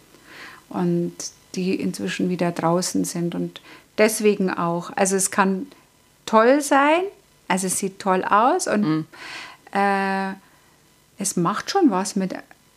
[0.69, 1.13] Und
[1.55, 3.35] die inzwischen wieder draußen sind.
[3.35, 3.61] Und
[3.99, 4.91] deswegen auch.
[4.97, 5.67] Also es kann
[6.27, 7.03] toll sein,
[7.49, 9.07] also es sieht toll aus und mhm.
[9.73, 10.33] äh,
[11.19, 12.35] es macht schon was mit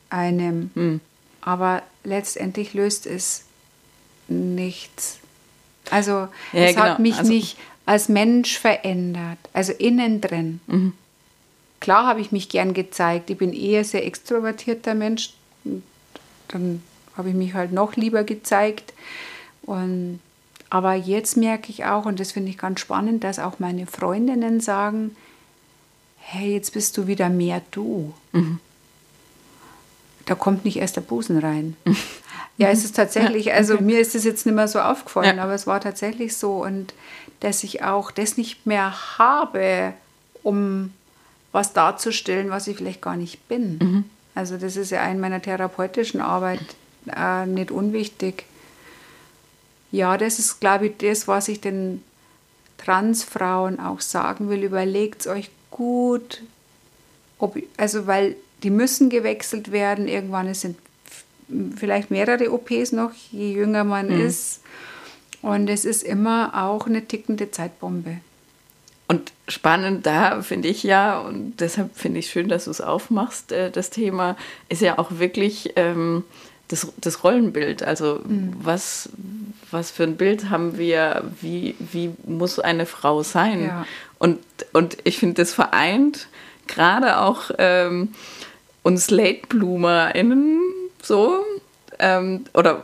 [0.09, 1.01] einem, mhm.
[1.41, 3.45] aber letztendlich löst es
[4.28, 5.20] nichts.
[5.91, 6.86] Also ja, es genau.
[6.86, 10.59] hat mich also, nicht als Mensch verändert, also innen drin.
[10.68, 10.93] Mhm.
[11.80, 13.30] Klar habe ich mich gern gezeigt.
[13.30, 15.34] Ich bin eher sehr extrovertierter Mensch.
[16.47, 16.82] Dann
[17.16, 18.93] habe ich mich halt noch lieber gezeigt.
[19.61, 20.20] Und
[20.70, 24.59] aber jetzt merke ich auch, und das finde ich ganz spannend, dass auch meine Freundinnen
[24.59, 25.16] sagen,
[26.18, 28.13] hey, jetzt bist du wieder mehr du.
[28.32, 28.59] Mhm.
[30.26, 31.76] Da kommt nicht erst der Busen rein.
[31.86, 31.97] Mhm.
[32.57, 35.43] Ja, es ist tatsächlich, also mir ist es jetzt nicht mehr so aufgefallen, ja.
[35.43, 36.63] aber es war tatsächlich so.
[36.63, 36.93] Und
[37.41, 39.93] dass ich auch das nicht mehr habe,
[40.41, 40.93] um
[41.51, 43.78] was darzustellen, was ich vielleicht gar nicht bin.
[43.80, 44.03] Mhm.
[44.36, 46.61] Also das ist ja in meiner therapeutischen Arbeit
[47.13, 48.45] äh, nicht unwichtig
[49.95, 52.03] ja, das ist, glaube ich, das, was ich den
[52.77, 54.63] Transfrauen auch sagen will.
[54.63, 56.43] Überlegt euch gut,
[57.39, 60.07] ob, also weil die müssen gewechselt werden.
[60.07, 60.77] Irgendwann sind
[61.77, 64.25] vielleicht mehrere OPs noch, je jünger man Mhm.
[64.25, 64.61] ist.
[65.41, 68.17] Und es ist immer auch eine tickende Zeitbombe.
[69.07, 73.51] Und spannend da finde ich ja, und deshalb finde ich schön, dass du es aufmachst,
[73.51, 74.35] äh, das Thema
[74.67, 76.23] ist ja auch wirklich ähm,
[76.68, 77.84] das, das Rollenbild.
[77.84, 79.09] Also was,
[79.72, 83.63] was für ein Bild haben wir, wie, wie muss eine Frau sein?
[83.63, 83.86] Ja.
[84.20, 84.39] Und,
[84.74, 86.28] und ich finde, das vereint
[86.68, 88.13] gerade auch ähm,
[88.84, 90.61] uns Late-BloomerInnen
[91.01, 91.43] so,
[91.99, 92.84] ähm, oder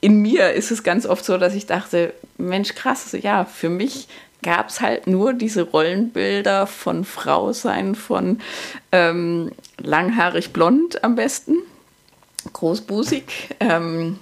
[0.00, 4.08] in mir ist es ganz oft so, dass ich dachte, Mensch, krass, ja, für mich
[4.42, 8.40] gab es halt nur diese Rollenbilder von Frau sein, von
[8.92, 11.56] ähm, langhaarig blond am besten,
[12.54, 13.24] großbusig,
[13.60, 14.18] ähm,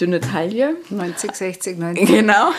[0.00, 0.76] dünne Taille.
[0.90, 2.06] 90, 60, 90.
[2.06, 2.50] Genau.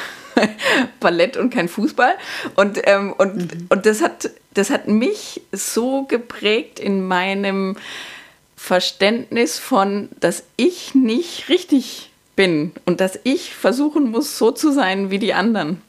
[1.00, 2.14] Ballett und kein Fußball.
[2.56, 7.78] Und, ähm, und, und das, hat, das hat mich so geprägt in meinem
[8.58, 15.10] Verständnis von, dass ich nicht richtig bin und dass ich versuchen muss, so zu sein
[15.10, 15.82] wie die anderen.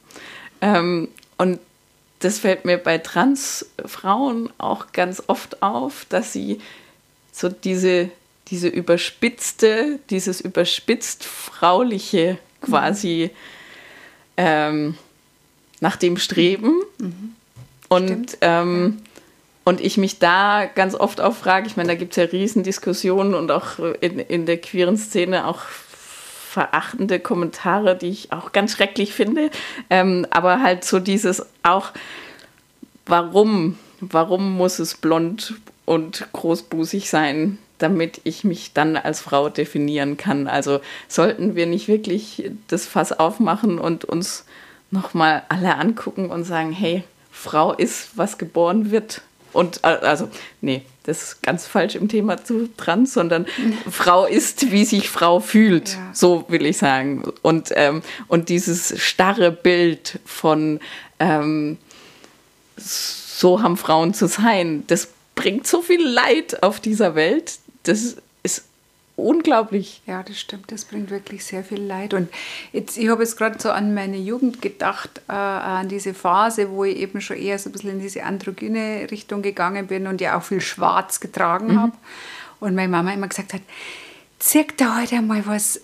[0.61, 1.59] Ähm, und
[2.19, 6.59] das fällt mir bei Transfrauen auch ganz oft auf, dass sie
[7.31, 8.09] so diese,
[8.47, 13.31] diese überspitzte, dieses überspitzt frauliche quasi
[14.37, 14.97] ähm,
[15.79, 16.73] nach dem streben.
[17.89, 19.01] Und, ähm,
[19.63, 23.33] und ich mich da ganz oft auch frage, ich meine, da gibt es ja Riesendiskussionen
[23.33, 29.13] und auch in, in der queeren Szene auch verachtende Kommentare, die ich auch ganz schrecklich
[29.13, 29.51] finde.
[29.89, 31.91] Ähm, aber halt so dieses auch,
[33.05, 40.17] warum, warum muss es blond und großbusig sein, damit ich mich dann als Frau definieren
[40.17, 40.47] kann?
[40.47, 44.45] Also sollten wir nicht wirklich das Fass aufmachen und uns
[44.91, 49.21] nochmal alle angucken und sagen, hey, Frau ist, was geboren wird.
[49.53, 50.29] Und äh, also,
[50.61, 53.45] nee, das ist ganz falsch im Thema zu trans, sondern
[53.89, 55.93] Frau ist, wie sich Frau fühlt.
[55.93, 56.09] Ja.
[56.13, 57.23] So will ich sagen.
[57.41, 60.79] Und, ähm, und dieses starre Bild von
[61.19, 61.77] ähm,
[62.77, 67.59] so haben Frauen zu sein, das bringt so viel Leid auf dieser Welt.
[67.87, 68.65] Das ist
[69.15, 70.01] unglaublich.
[70.05, 70.71] Ja, das stimmt.
[70.71, 72.13] Das bringt wirklich sehr viel Leid.
[72.13, 72.29] Und
[72.71, 76.83] jetzt, ich habe jetzt gerade so an meine Jugend gedacht, äh, an diese Phase, wo
[76.83, 80.37] ich eben schon eher so ein bisschen in diese androgyne Richtung gegangen bin und ja
[80.37, 81.93] auch viel Schwarz getragen habe.
[82.59, 83.61] Und meine Mama immer gesagt hat,
[84.39, 85.81] zieh da heute mal was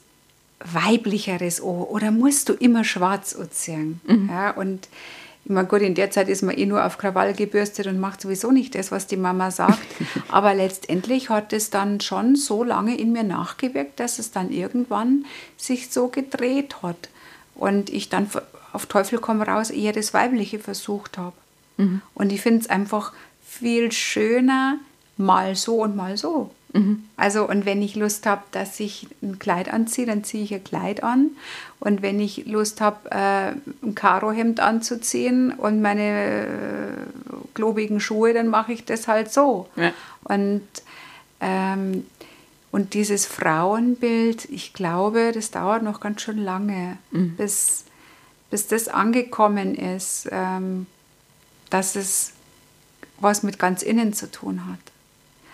[0.59, 3.99] Weiblicheres an oder musst du immer schwarz anziehen?
[4.29, 4.87] Ja, und
[5.45, 8.21] ich meine, gut, in der Zeit ist man eh nur auf Krawall gebürstet und macht
[8.21, 9.79] sowieso nicht das, was die Mama sagt.
[10.29, 15.25] Aber letztendlich hat es dann schon so lange in mir nachgewirkt, dass es dann irgendwann
[15.57, 17.09] sich so gedreht hat.
[17.55, 18.29] Und ich dann
[18.71, 21.35] auf Teufel komm raus eher das Weibliche versucht habe.
[22.13, 23.11] Und ich finde es einfach
[23.45, 24.77] viel schöner,
[25.17, 26.51] mal so und mal so.
[27.17, 30.63] Also, und wenn ich Lust habe, dass ich ein Kleid anziehe, dann ziehe ich ein
[30.63, 31.31] Kleid an.
[31.79, 33.51] Und wenn ich Lust habe, äh,
[33.85, 36.47] ein Karohemd anzuziehen und meine äh,
[37.53, 39.69] klobigen Schuhe, dann mache ich das halt so.
[39.75, 39.91] Ja.
[40.23, 40.67] Und,
[41.41, 42.05] ähm,
[42.71, 46.97] und dieses Frauenbild, ich glaube, das dauert noch ganz schön lange,
[47.37, 47.85] bis,
[48.49, 50.87] bis das angekommen ist, ähm,
[51.69, 52.31] dass es
[53.19, 54.92] was mit ganz innen zu tun hat.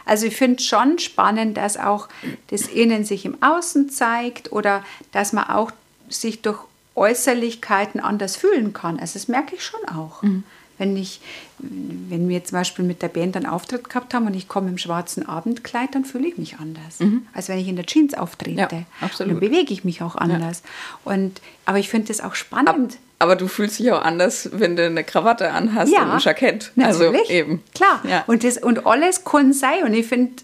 [0.10, 2.10] Also ich finde es schon spannend, dass auch
[2.48, 5.72] das Innen sich im Außen zeigt oder dass man auch
[6.10, 6.60] sich durch
[6.96, 9.00] Äußerlichkeiten anders fühlen kann.
[9.00, 10.24] Also das merke ich schon auch.
[10.80, 11.22] Wenn, ich,
[11.60, 14.78] wenn wir zum Beispiel mit der Band einen Auftritt gehabt haben und ich komme im
[14.80, 16.98] schwarzen Abendkleid, dann fühle ich mich anders,
[17.34, 18.60] als wenn ich in der Jeans auftrete.
[18.60, 18.70] Ja,
[19.02, 19.36] absolut.
[19.36, 20.64] Und dann bewege ich mich auch anders.
[21.06, 22.98] Und, aber ich finde das auch spannend.
[23.20, 26.72] Aber du fühlst dich auch anders, wenn du eine Krawatte anhast und ein Jackett.
[26.76, 27.20] Natürlich.
[27.20, 27.64] Also eben.
[27.76, 28.02] Klar.
[28.08, 28.24] Ja.
[28.28, 29.84] Und, das, und alles kann sein.
[29.84, 30.42] Und ich finde,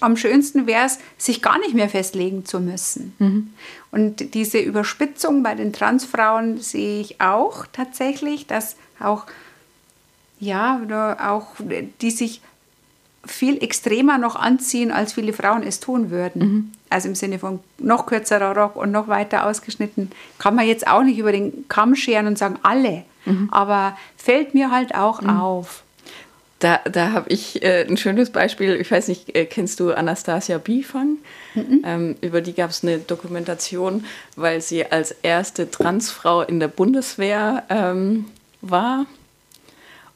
[0.00, 3.14] am schönsten wäre es, sich gar nicht mehr festlegen zu müssen.
[3.18, 3.54] Mhm.
[3.90, 9.24] Und diese Überspitzung bei den Transfrauen sehe ich auch tatsächlich, dass auch,
[10.38, 11.46] ja, auch
[12.02, 12.42] die sich
[13.24, 16.42] viel extremer noch anziehen, als viele Frauen es tun würden.
[16.42, 16.72] Mhm.
[16.88, 20.10] Also im Sinne von noch kürzerer Rock und noch weiter ausgeschnitten.
[20.38, 23.04] Kann man jetzt auch nicht über den Kamm scheren und sagen, alle.
[23.26, 23.48] Mhm.
[23.52, 25.82] Aber fällt mir halt auch auf.
[26.60, 28.74] Da, da habe ich äh, ein schönes Beispiel.
[28.74, 31.16] Ich weiß nicht, äh, kennst du Anastasia Bifang?
[31.84, 34.04] Ähm, über die gab es eine Dokumentation,
[34.36, 38.26] weil sie als erste Transfrau in der Bundeswehr ähm,
[38.60, 39.06] war.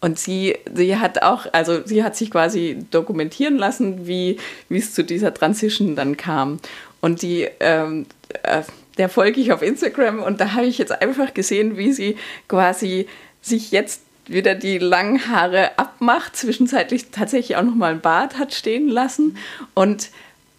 [0.05, 4.37] Und sie, sie hat auch, also sie hat sich quasi dokumentieren lassen, wie
[4.69, 6.59] es zu dieser Transition dann kam.
[7.01, 8.05] Und die, ähm,
[8.43, 8.65] äh,
[8.99, 13.07] der folge ich auf Instagram und da habe ich jetzt einfach gesehen, wie sie quasi
[13.41, 18.53] sich jetzt wieder die langen Haare abmacht, zwischenzeitlich tatsächlich auch noch mal ein Bart hat
[18.53, 19.39] stehen lassen
[19.73, 20.11] und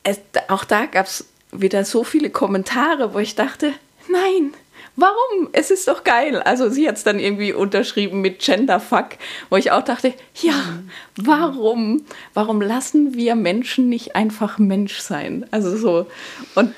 [0.01, 3.73] es, auch da gab es wieder so viele Kommentare, wo ich dachte,
[4.09, 4.55] nein,
[4.95, 5.49] warum?
[5.51, 6.41] Es ist doch geil.
[6.41, 9.09] Also sie hat es dann irgendwie unterschrieben mit Genderfuck,
[9.49, 10.79] wo ich auch dachte, ja,
[11.15, 12.05] warum?
[12.33, 15.45] Warum lassen wir Menschen nicht einfach Mensch sein?
[15.51, 16.07] Also so.
[16.55, 16.73] Und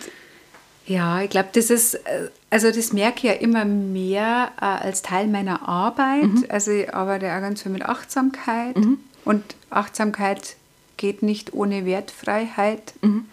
[0.88, 5.02] ja, ich glaube, das ist, äh, also das merke ich ja immer mehr äh, als
[5.02, 6.24] Teil meiner Arbeit.
[6.24, 6.46] Mhm.
[6.48, 8.78] Also ich arbeite auch ganz viel mit Achtsamkeit.
[8.78, 9.00] Mhm.
[9.26, 10.56] Und Achtsamkeit
[10.96, 12.94] geht nicht ohne Wertfreiheit.
[13.02, 13.26] Mhm.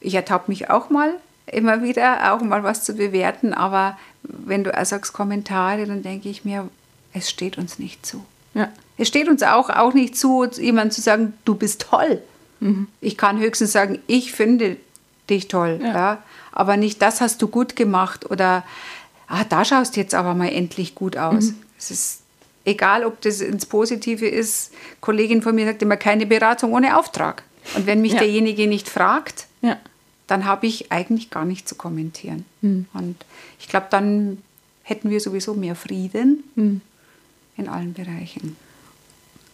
[0.00, 1.14] Ich ertappe mich auch mal,
[1.46, 3.52] immer wieder, auch mal was zu bewerten.
[3.52, 6.68] Aber wenn du auch sagst Kommentare, dann denke ich mir,
[7.12, 8.24] es steht uns nicht zu.
[8.54, 8.68] Ja.
[8.98, 12.22] Es steht uns auch, auch nicht zu, jemand zu sagen, du bist toll.
[12.60, 12.88] Mhm.
[13.00, 14.76] Ich kann höchstens sagen, ich finde
[15.28, 15.80] dich toll.
[15.82, 15.94] Ja.
[15.94, 16.22] ja.
[16.52, 18.64] Aber nicht, das hast du gut gemacht oder
[19.26, 21.46] ah, da schaust du jetzt aber mal endlich gut aus.
[21.46, 21.62] Mhm.
[21.78, 22.22] Es ist
[22.64, 24.72] egal, ob das ins Positive ist.
[24.72, 27.42] Eine Kollegin von mir sagt immer, keine Beratung ohne Auftrag.
[27.74, 28.20] Und wenn mich ja.
[28.20, 29.78] derjenige nicht fragt, ja.
[30.32, 32.46] Dann habe ich eigentlich gar nicht zu kommentieren.
[32.62, 32.86] Mhm.
[32.94, 33.16] Und
[33.60, 34.38] ich glaube, dann
[34.82, 36.80] hätten wir sowieso mehr Frieden mhm.
[37.58, 38.56] in allen Bereichen.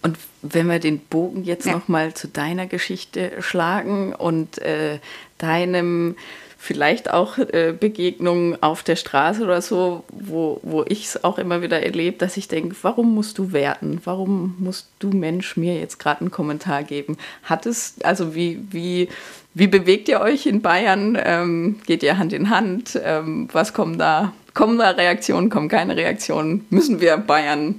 [0.03, 1.73] Und wenn wir den Bogen jetzt ja.
[1.73, 5.01] noch mal zu deiner Geschichte schlagen und äh,
[5.39, 6.15] deinem
[6.61, 11.63] vielleicht auch äh, Begegnungen auf der Straße oder so, wo, wo ich es auch immer
[11.63, 14.01] wieder erlebe, dass ich denke, warum musst du werten?
[14.05, 17.17] Warum musst du Mensch mir jetzt gerade einen Kommentar geben?
[17.45, 19.09] Hat es, also wie, wie,
[19.55, 21.17] wie bewegt ihr euch in Bayern?
[21.25, 23.01] Ähm, geht ihr Hand in Hand?
[23.03, 24.33] Ähm, was kommen da?
[24.53, 26.67] Kommen da Reaktionen, kommen keine Reaktionen?
[26.71, 27.77] Müssen wir Bayern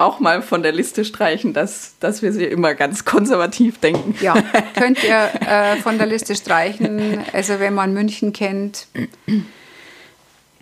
[0.00, 4.14] auch mal von der Liste streichen, dass, dass wir sie immer ganz konservativ denken.
[4.20, 4.34] Ja,
[4.78, 7.20] könnt ihr äh, von der Liste streichen.
[7.32, 8.86] Also wenn man München kennt.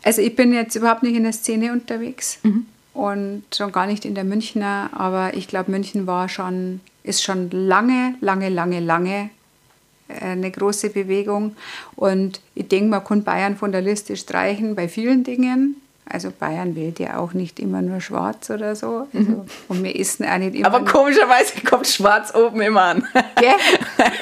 [0.02, 2.66] Also ich bin jetzt überhaupt nicht in der Szene unterwegs mhm.
[2.94, 7.50] und schon gar nicht in der Münchner, aber ich glaube, München war schon, ist schon
[7.50, 9.30] lange, lange, lange, lange
[10.08, 11.56] äh, eine große Bewegung.
[11.94, 15.76] Und ich denke, man kann Bayern von der Liste streichen bei vielen Dingen.
[16.08, 19.06] Also Bayern wählt ja auch nicht immer nur schwarz oder so.
[19.12, 19.44] Also, mhm.
[19.68, 20.66] Und wir essen auch nicht immer.
[20.68, 23.08] Aber komischerweise kommt schwarz oben immer an.
[23.42, 23.56] Ja,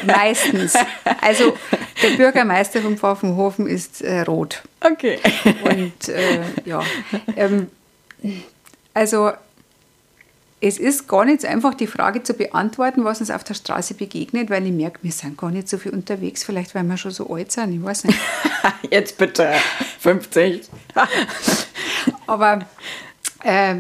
[0.07, 0.75] meistens.
[1.21, 1.57] Also
[2.03, 4.63] der Bürgermeister von Pfaffenhofen ist äh, rot.
[4.81, 5.19] Okay.
[5.65, 6.83] Und äh, ja,
[7.37, 7.71] ähm,
[8.93, 9.31] also
[10.67, 13.95] es ist gar nicht so einfach, die Frage zu beantworten, was uns auf der Straße
[13.95, 17.11] begegnet, weil ich merke, wir sind gar nicht so viel unterwegs, vielleicht weil wir schon
[17.11, 18.19] so alt sind, ich weiß nicht.
[18.91, 19.53] Jetzt bitte,
[20.01, 20.63] 50.
[22.27, 22.61] Aber
[23.43, 23.77] äh,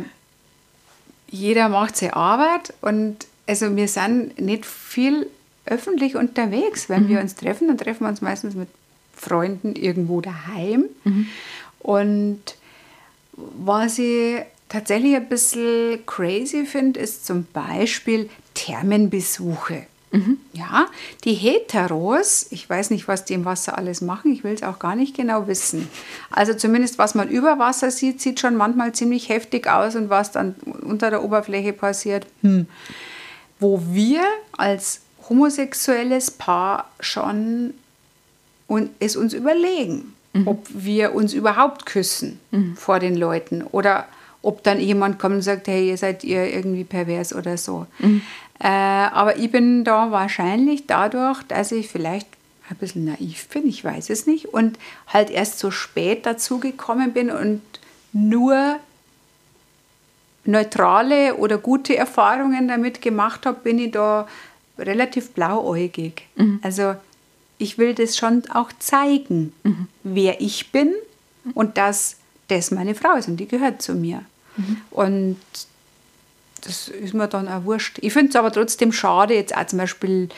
[1.28, 5.28] jeder macht seine Arbeit und also wir sind nicht viel
[5.66, 6.88] öffentlich unterwegs.
[6.88, 7.08] Wenn mhm.
[7.08, 8.68] wir uns treffen, dann treffen wir uns meistens mit
[9.14, 10.84] Freunden irgendwo daheim.
[11.04, 11.26] Mhm.
[11.80, 12.40] Und
[13.32, 19.86] was ich tatsächlich ein bisschen crazy finde, ist zum Beispiel Thermenbesuche.
[20.14, 20.38] Mhm.
[20.52, 20.86] Ja,
[21.24, 24.78] die Heteros, ich weiß nicht, was die im Wasser alles machen, ich will es auch
[24.78, 25.88] gar nicht genau wissen.
[26.30, 30.30] Also zumindest was man über Wasser sieht, sieht schon manchmal ziemlich heftig aus und was
[30.30, 32.26] dann unter der Oberfläche passiert.
[32.42, 32.66] Hm.
[33.58, 37.74] Wo wir als homosexuelles Paar schon
[38.68, 40.46] und es uns überlegen, mhm.
[40.46, 42.76] ob wir uns überhaupt küssen mhm.
[42.76, 44.06] vor den Leuten oder
[44.42, 47.86] ob dann jemand kommt und sagt, hey, ihr seid ihr irgendwie pervers oder so.
[47.98, 48.22] Mhm.
[48.60, 52.28] Äh, aber ich bin da wahrscheinlich dadurch, dass ich vielleicht
[52.70, 57.30] ein bisschen naiv bin, ich weiß es nicht, und halt erst so spät dazugekommen bin
[57.30, 57.60] und
[58.12, 58.76] nur
[60.44, 64.28] neutrale oder gute Erfahrungen damit gemacht habe, bin ich da
[64.78, 66.22] relativ blauäugig.
[66.36, 66.60] Mhm.
[66.62, 66.94] Also
[67.58, 69.88] ich will das schon auch zeigen, mhm.
[70.02, 70.92] wer ich bin
[71.54, 72.16] und dass
[72.48, 74.24] das meine Frau ist und die gehört zu mir.
[74.56, 74.76] Mhm.
[74.90, 75.36] Und
[76.66, 77.98] das ist mir dann auch wurscht.
[78.00, 80.28] Ich finde es aber trotzdem schade, jetzt auch zum Beispiel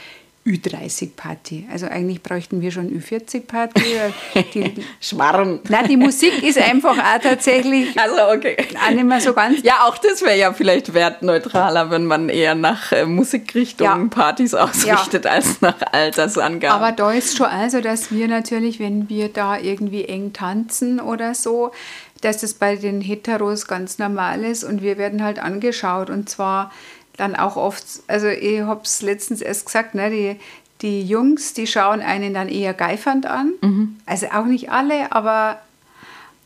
[0.47, 1.67] Ü30-Party.
[1.73, 4.85] Also eigentlich bräuchten wir schon Ü40-Party.
[5.01, 5.59] Schmarrn.
[5.69, 8.57] Nein, die Musik ist einfach auch tatsächlich also, okay.
[8.85, 9.61] auch nicht mehr so ganz...
[9.65, 14.09] Ja, auch das wäre ja vielleicht wertneutraler, wenn man eher nach äh, Musikrichtung ja.
[14.09, 15.33] Partys ausrichtet, ja.
[15.33, 16.81] als nach Altersangaben.
[16.81, 21.35] Aber da ist schon also, dass wir natürlich, wenn wir da irgendwie eng tanzen oder
[21.35, 21.73] so,
[22.21, 26.71] dass das bei den Heteros ganz normal ist und wir werden halt angeschaut und zwar
[27.17, 30.37] dann auch oft, also ich habe es letztens erst gesagt, ne, die,
[30.83, 33.53] die Jungs, die schauen einen dann eher geifernd an.
[33.63, 33.97] Mhm.
[34.05, 35.59] Also auch nicht alle, aber.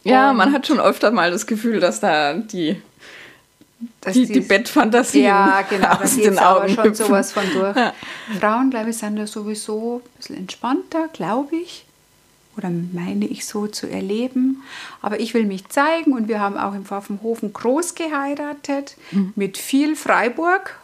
[0.05, 2.81] Ja, ähm, man hat schon öfter mal das Gefühl, dass da die,
[4.01, 7.07] dass die, die Bettfantasien ja, genau, aus den Augen aber schon hüpfen.
[7.07, 7.77] sowas von durch.
[7.77, 7.93] Ja.
[8.39, 11.85] Frauen, glaube ich, sind da sowieso ein bisschen entspannter, glaube ich
[12.61, 14.63] oder meine ich so zu erleben.
[15.01, 19.33] Aber ich will mich zeigen und wir haben auch im Pfaffenhofen groß geheiratet mhm.
[19.35, 20.77] mit viel Freiburg.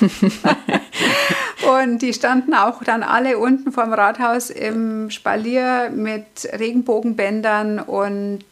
[1.80, 8.44] und die standen auch dann alle unten vorm Rathaus im Spalier mit Regenbogenbändern und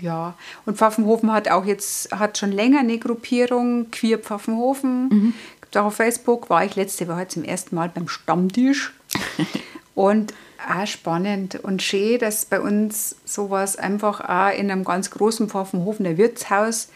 [0.00, 0.34] ja,
[0.66, 5.08] und Pfaffenhofen hat auch jetzt, hat schon länger eine Gruppierung, Queer Pfaffenhofen.
[5.08, 5.34] Mhm.
[5.60, 8.92] Gibt auch auf Facebook, war ich letzte Woche zum ersten Mal beim Stammtisch.
[9.94, 10.32] und
[10.68, 16.04] auch spannend und schön, dass bei uns sowas einfach auch in einem ganz großen Pfaffenhofen,
[16.04, 16.88] der Wirtshaus,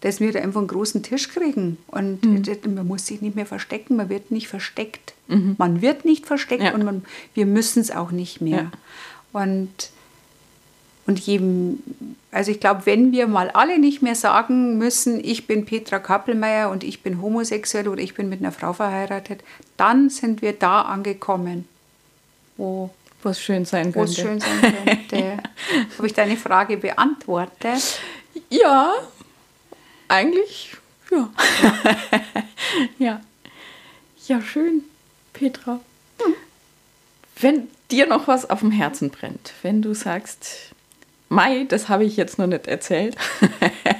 [0.00, 1.78] dass wir da einfach einen großen Tisch kriegen.
[1.86, 2.74] Und mhm.
[2.74, 5.14] man muss sich nicht mehr verstecken, man wird nicht versteckt.
[5.28, 5.54] Mhm.
[5.58, 6.74] Man wird nicht versteckt ja.
[6.74, 8.70] und man, wir müssen es auch nicht mehr.
[9.32, 9.40] Ja.
[9.40, 9.90] Und,
[11.06, 11.82] und jedem,
[12.30, 16.70] also ich glaube, wenn wir mal alle nicht mehr sagen müssen, ich bin Petra Kappelmeier
[16.70, 19.42] und ich bin homosexuell oder ich bin mit einer Frau verheiratet,
[19.78, 21.66] dann sind wir da angekommen,
[22.56, 22.90] wo
[23.24, 23.98] es schön sein könnte.
[23.98, 25.38] Wo es schön sein könnte.
[25.96, 28.00] Habe ich deine Frage beantwortet?
[28.50, 28.92] Ja,
[30.08, 30.76] eigentlich,
[31.10, 31.30] ja.
[32.98, 33.20] ja.
[34.26, 34.84] Ja, schön,
[35.32, 35.80] Petra.
[36.22, 36.34] Hm.
[37.36, 40.74] Wenn dir noch was auf dem Herzen brennt, wenn du sagst,
[41.28, 43.16] Mai, das habe ich jetzt noch nicht erzählt.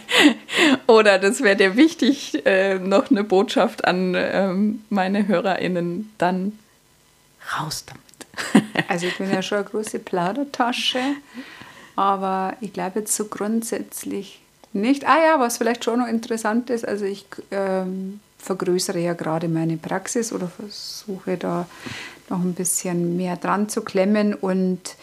[0.86, 6.59] Oder das wäre dir wichtig, äh, noch eine Botschaft an ähm, meine HörerInnen, dann
[7.59, 8.03] raus damit.
[8.89, 11.01] also ich bin ja schon eine große Plaudertasche,
[11.97, 14.41] aber ich glaube jetzt so grundsätzlich
[14.72, 15.07] nicht.
[15.07, 19.76] Ah ja, was vielleicht schon noch interessant ist, also ich ähm, vergrößere ja gerade meine
[19.76, 21.66] Praxis oder versuche da
[22.28, 24.97] noch ein bisschen mehr dran zu klemmen und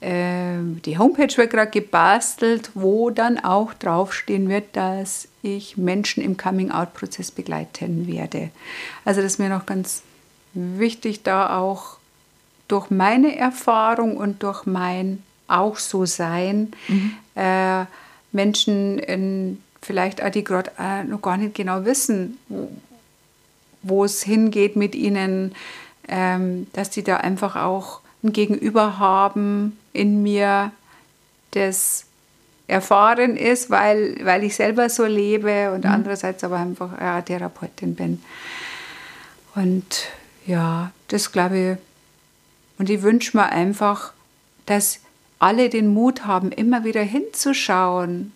[0.00, 6.36] äh, die Homepage wird gerade gebastelt, wo dann auch draufstehen wird, dass ich Menschen im
[6.36, 8.50] Coming-out-Prozess begleiten werde.
[9.04, 10.02] Also das ist mir noch ganz
[10.54, 11.99] wichtig, da auch
[12.70, 17.12] durch meine Erfahrung und durch mein auch so sein mhm.
[17.34, 17.84] äh,
[18.32, 22.38] Menschen in, vielleicht auch die gerade äh, noch gar nicht genau wissen,
[23.82, 25.54] wo es hingeht mit ihnen,
[26.08, 30.72] ähm, dass die da einfach auch ein Gegenüber haben in mir,
[31.52, 32.04] das
[32.68, 35.90] erfahren ist, weil, weil ich selber so lebe und mhm.
[35.90, 38.22] andererseits aber einfach ja, Therapeutin bin.
[39.56, 40.06] Und
[40.46, 41.89] ja, das glaube ich.
[42.80, 44.14] Und ich wünsche mir einfach,
[44.64, 45.00] dass
[45.38, 48.32] alle den Mut haben, immer wieder hinzuschauen,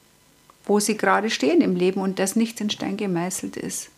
[0.66, 3.88] wo sie gerade stehen im Leben und das nicht in Stein gemeißelt ist.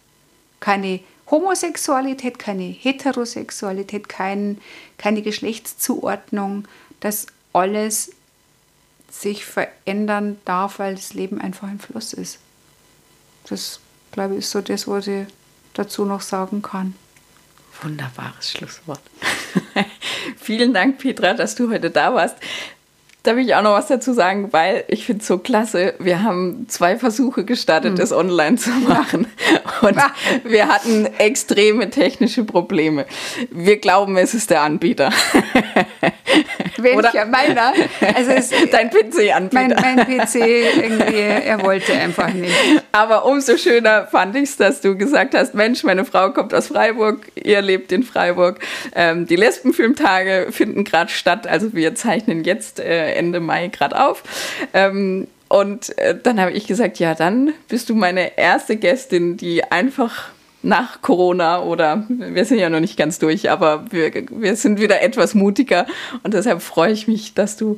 [0.61, 4.59] Keine Homosexualität, keine Heterosexualität, kein,
[4.99, 6.69] keine Geschlechtszuordnung,
[7.01, 8.13] dass alles
[9.11, 12.39] sich verändern darf, weil das Leben einfach ein Fluss ist.
[13.49, 13.81] Das,
[14.13, 15.27] glaube ich, ist so das, was ich
[15.75, 16.95] dazu noch sagen kann.
[17.83, 19.01] Wunderbares Schlusswort.
[20.37, 22.37] Vielen Dank, Petra, dass du heute da warst.
[23.27, 25.95] Da will ich auch noch was dazu sagen, weil ich finde es so klasse.
[25.99, 27.97] Wir haben zwei Versuche gestartet, hm.
[27.97, 29.27] das online zu machen.
[29.83, 29.97] Und
[30.45, 33.05] wir hatten extreme technische Probleme.
[33.51, 35.11] Wir glauben, es ist der Anbieter.
[36.77, 37.27] Welcher?
[37.27, 37.73] Meiner?
[38.15, 39.81] Also es, Dein PC-Anbieter.
[39.81, 42.55] Mein, mein PC, irgendwie, er wollte einfach nicht.
[42.93, 46.69] Aber umso schöner fand ich es, dass du gesagt hast, Mensch, meine Frau kommt aus
[46.69, 48.61] Freiburg, ihr lebt in Freiburg.
[48.95, 51.47] Ähm, die Lesbenfilmtage finden gerade statt.
[51.47, 54.23] Also wir zeichnen jetzt äh, Ende Mai gerade auf.
[54.73, 59.65] Ähm, und äh, dann habe ich gesagt, ja, dann bist du meine erste Gästin, die
[59.65, 60.31] einfach
[60.63, 65.01] nach Corona oder wir sind ja noch nicht ganz durch, aber wir, wir sind wieder
[65.01, 65.87] etwas mutiger
[66.25, 67.77] und deshalb freue ich mich, dass du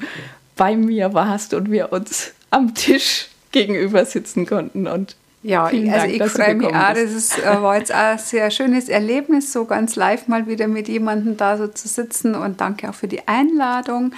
[0.57, 6.11] bei mir warst und wir uns am Tisch gegenüber sitzen konnten und ja, also Dank,
[6.11, 6.93] ich freue mich auch.
[6.93, 10.67] Das ist, äh, war jetzt auch ein sehr schönes Erlebnis, so ganz live mal wieder
[10.67, 12.35] mit jemandem da so zu sitzen.
[12.35, 14.13] Und danke auch für die Einladung.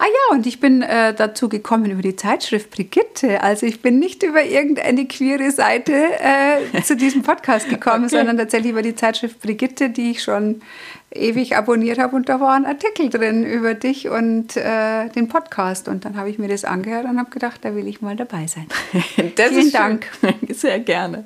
[0.00, 3.42] Ah ja, und ich bin äh, dazu gekommen über die Zeitschrift Brigitte.
[3.42, 8.16] Also ich bin nicht über irgendeine queere Seite äh, zu diesem Podcast gekommen, okay.
[8.16, 10.62] sondern tatsächlich über die Zeitschrift Brigitte, die ich schon
[11.10, 15.88] ewig abonniert habe und da war ein Artikel drin über dich und äh, den Podcast.
[15.88, 18.46] Und dann habe ich mir das angehört und habe gedacht, da will ich mal dabei
[18.46, 18.66] sein.
[19.36, 20.06] Das Vielen Dank.
[20.48, 21.24] Sehr gerne.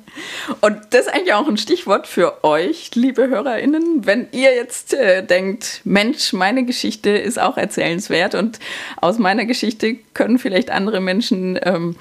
[0.61, 4.05] Und das ist eigentlich auch ein Stichwort für euch, liebe HörerInnen.
[4.05, 8.59] Wenn ihr jetzt äh, denkt, Mensch, meine Geschichte ist auch erzählenswert und
[8.97, 11.95] aus meiner Geschichte können vielleicht andere Menschen ähm,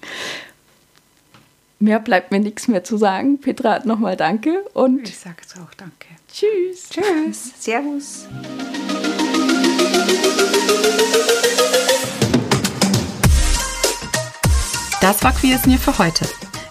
[1.83, 3.41] Mehr bleibt mir nichts mehr zu sagen.
[3.41, 6.07] Petra hat nochmal Danke und Ich sage jetzt auch danke.
[6.33, 6.89] tschüss.
[6.91, 7.51] Tschüss.
[7.59, 8.29] Servus.
[15.01, 16.25] Das war Queer is Near für heute.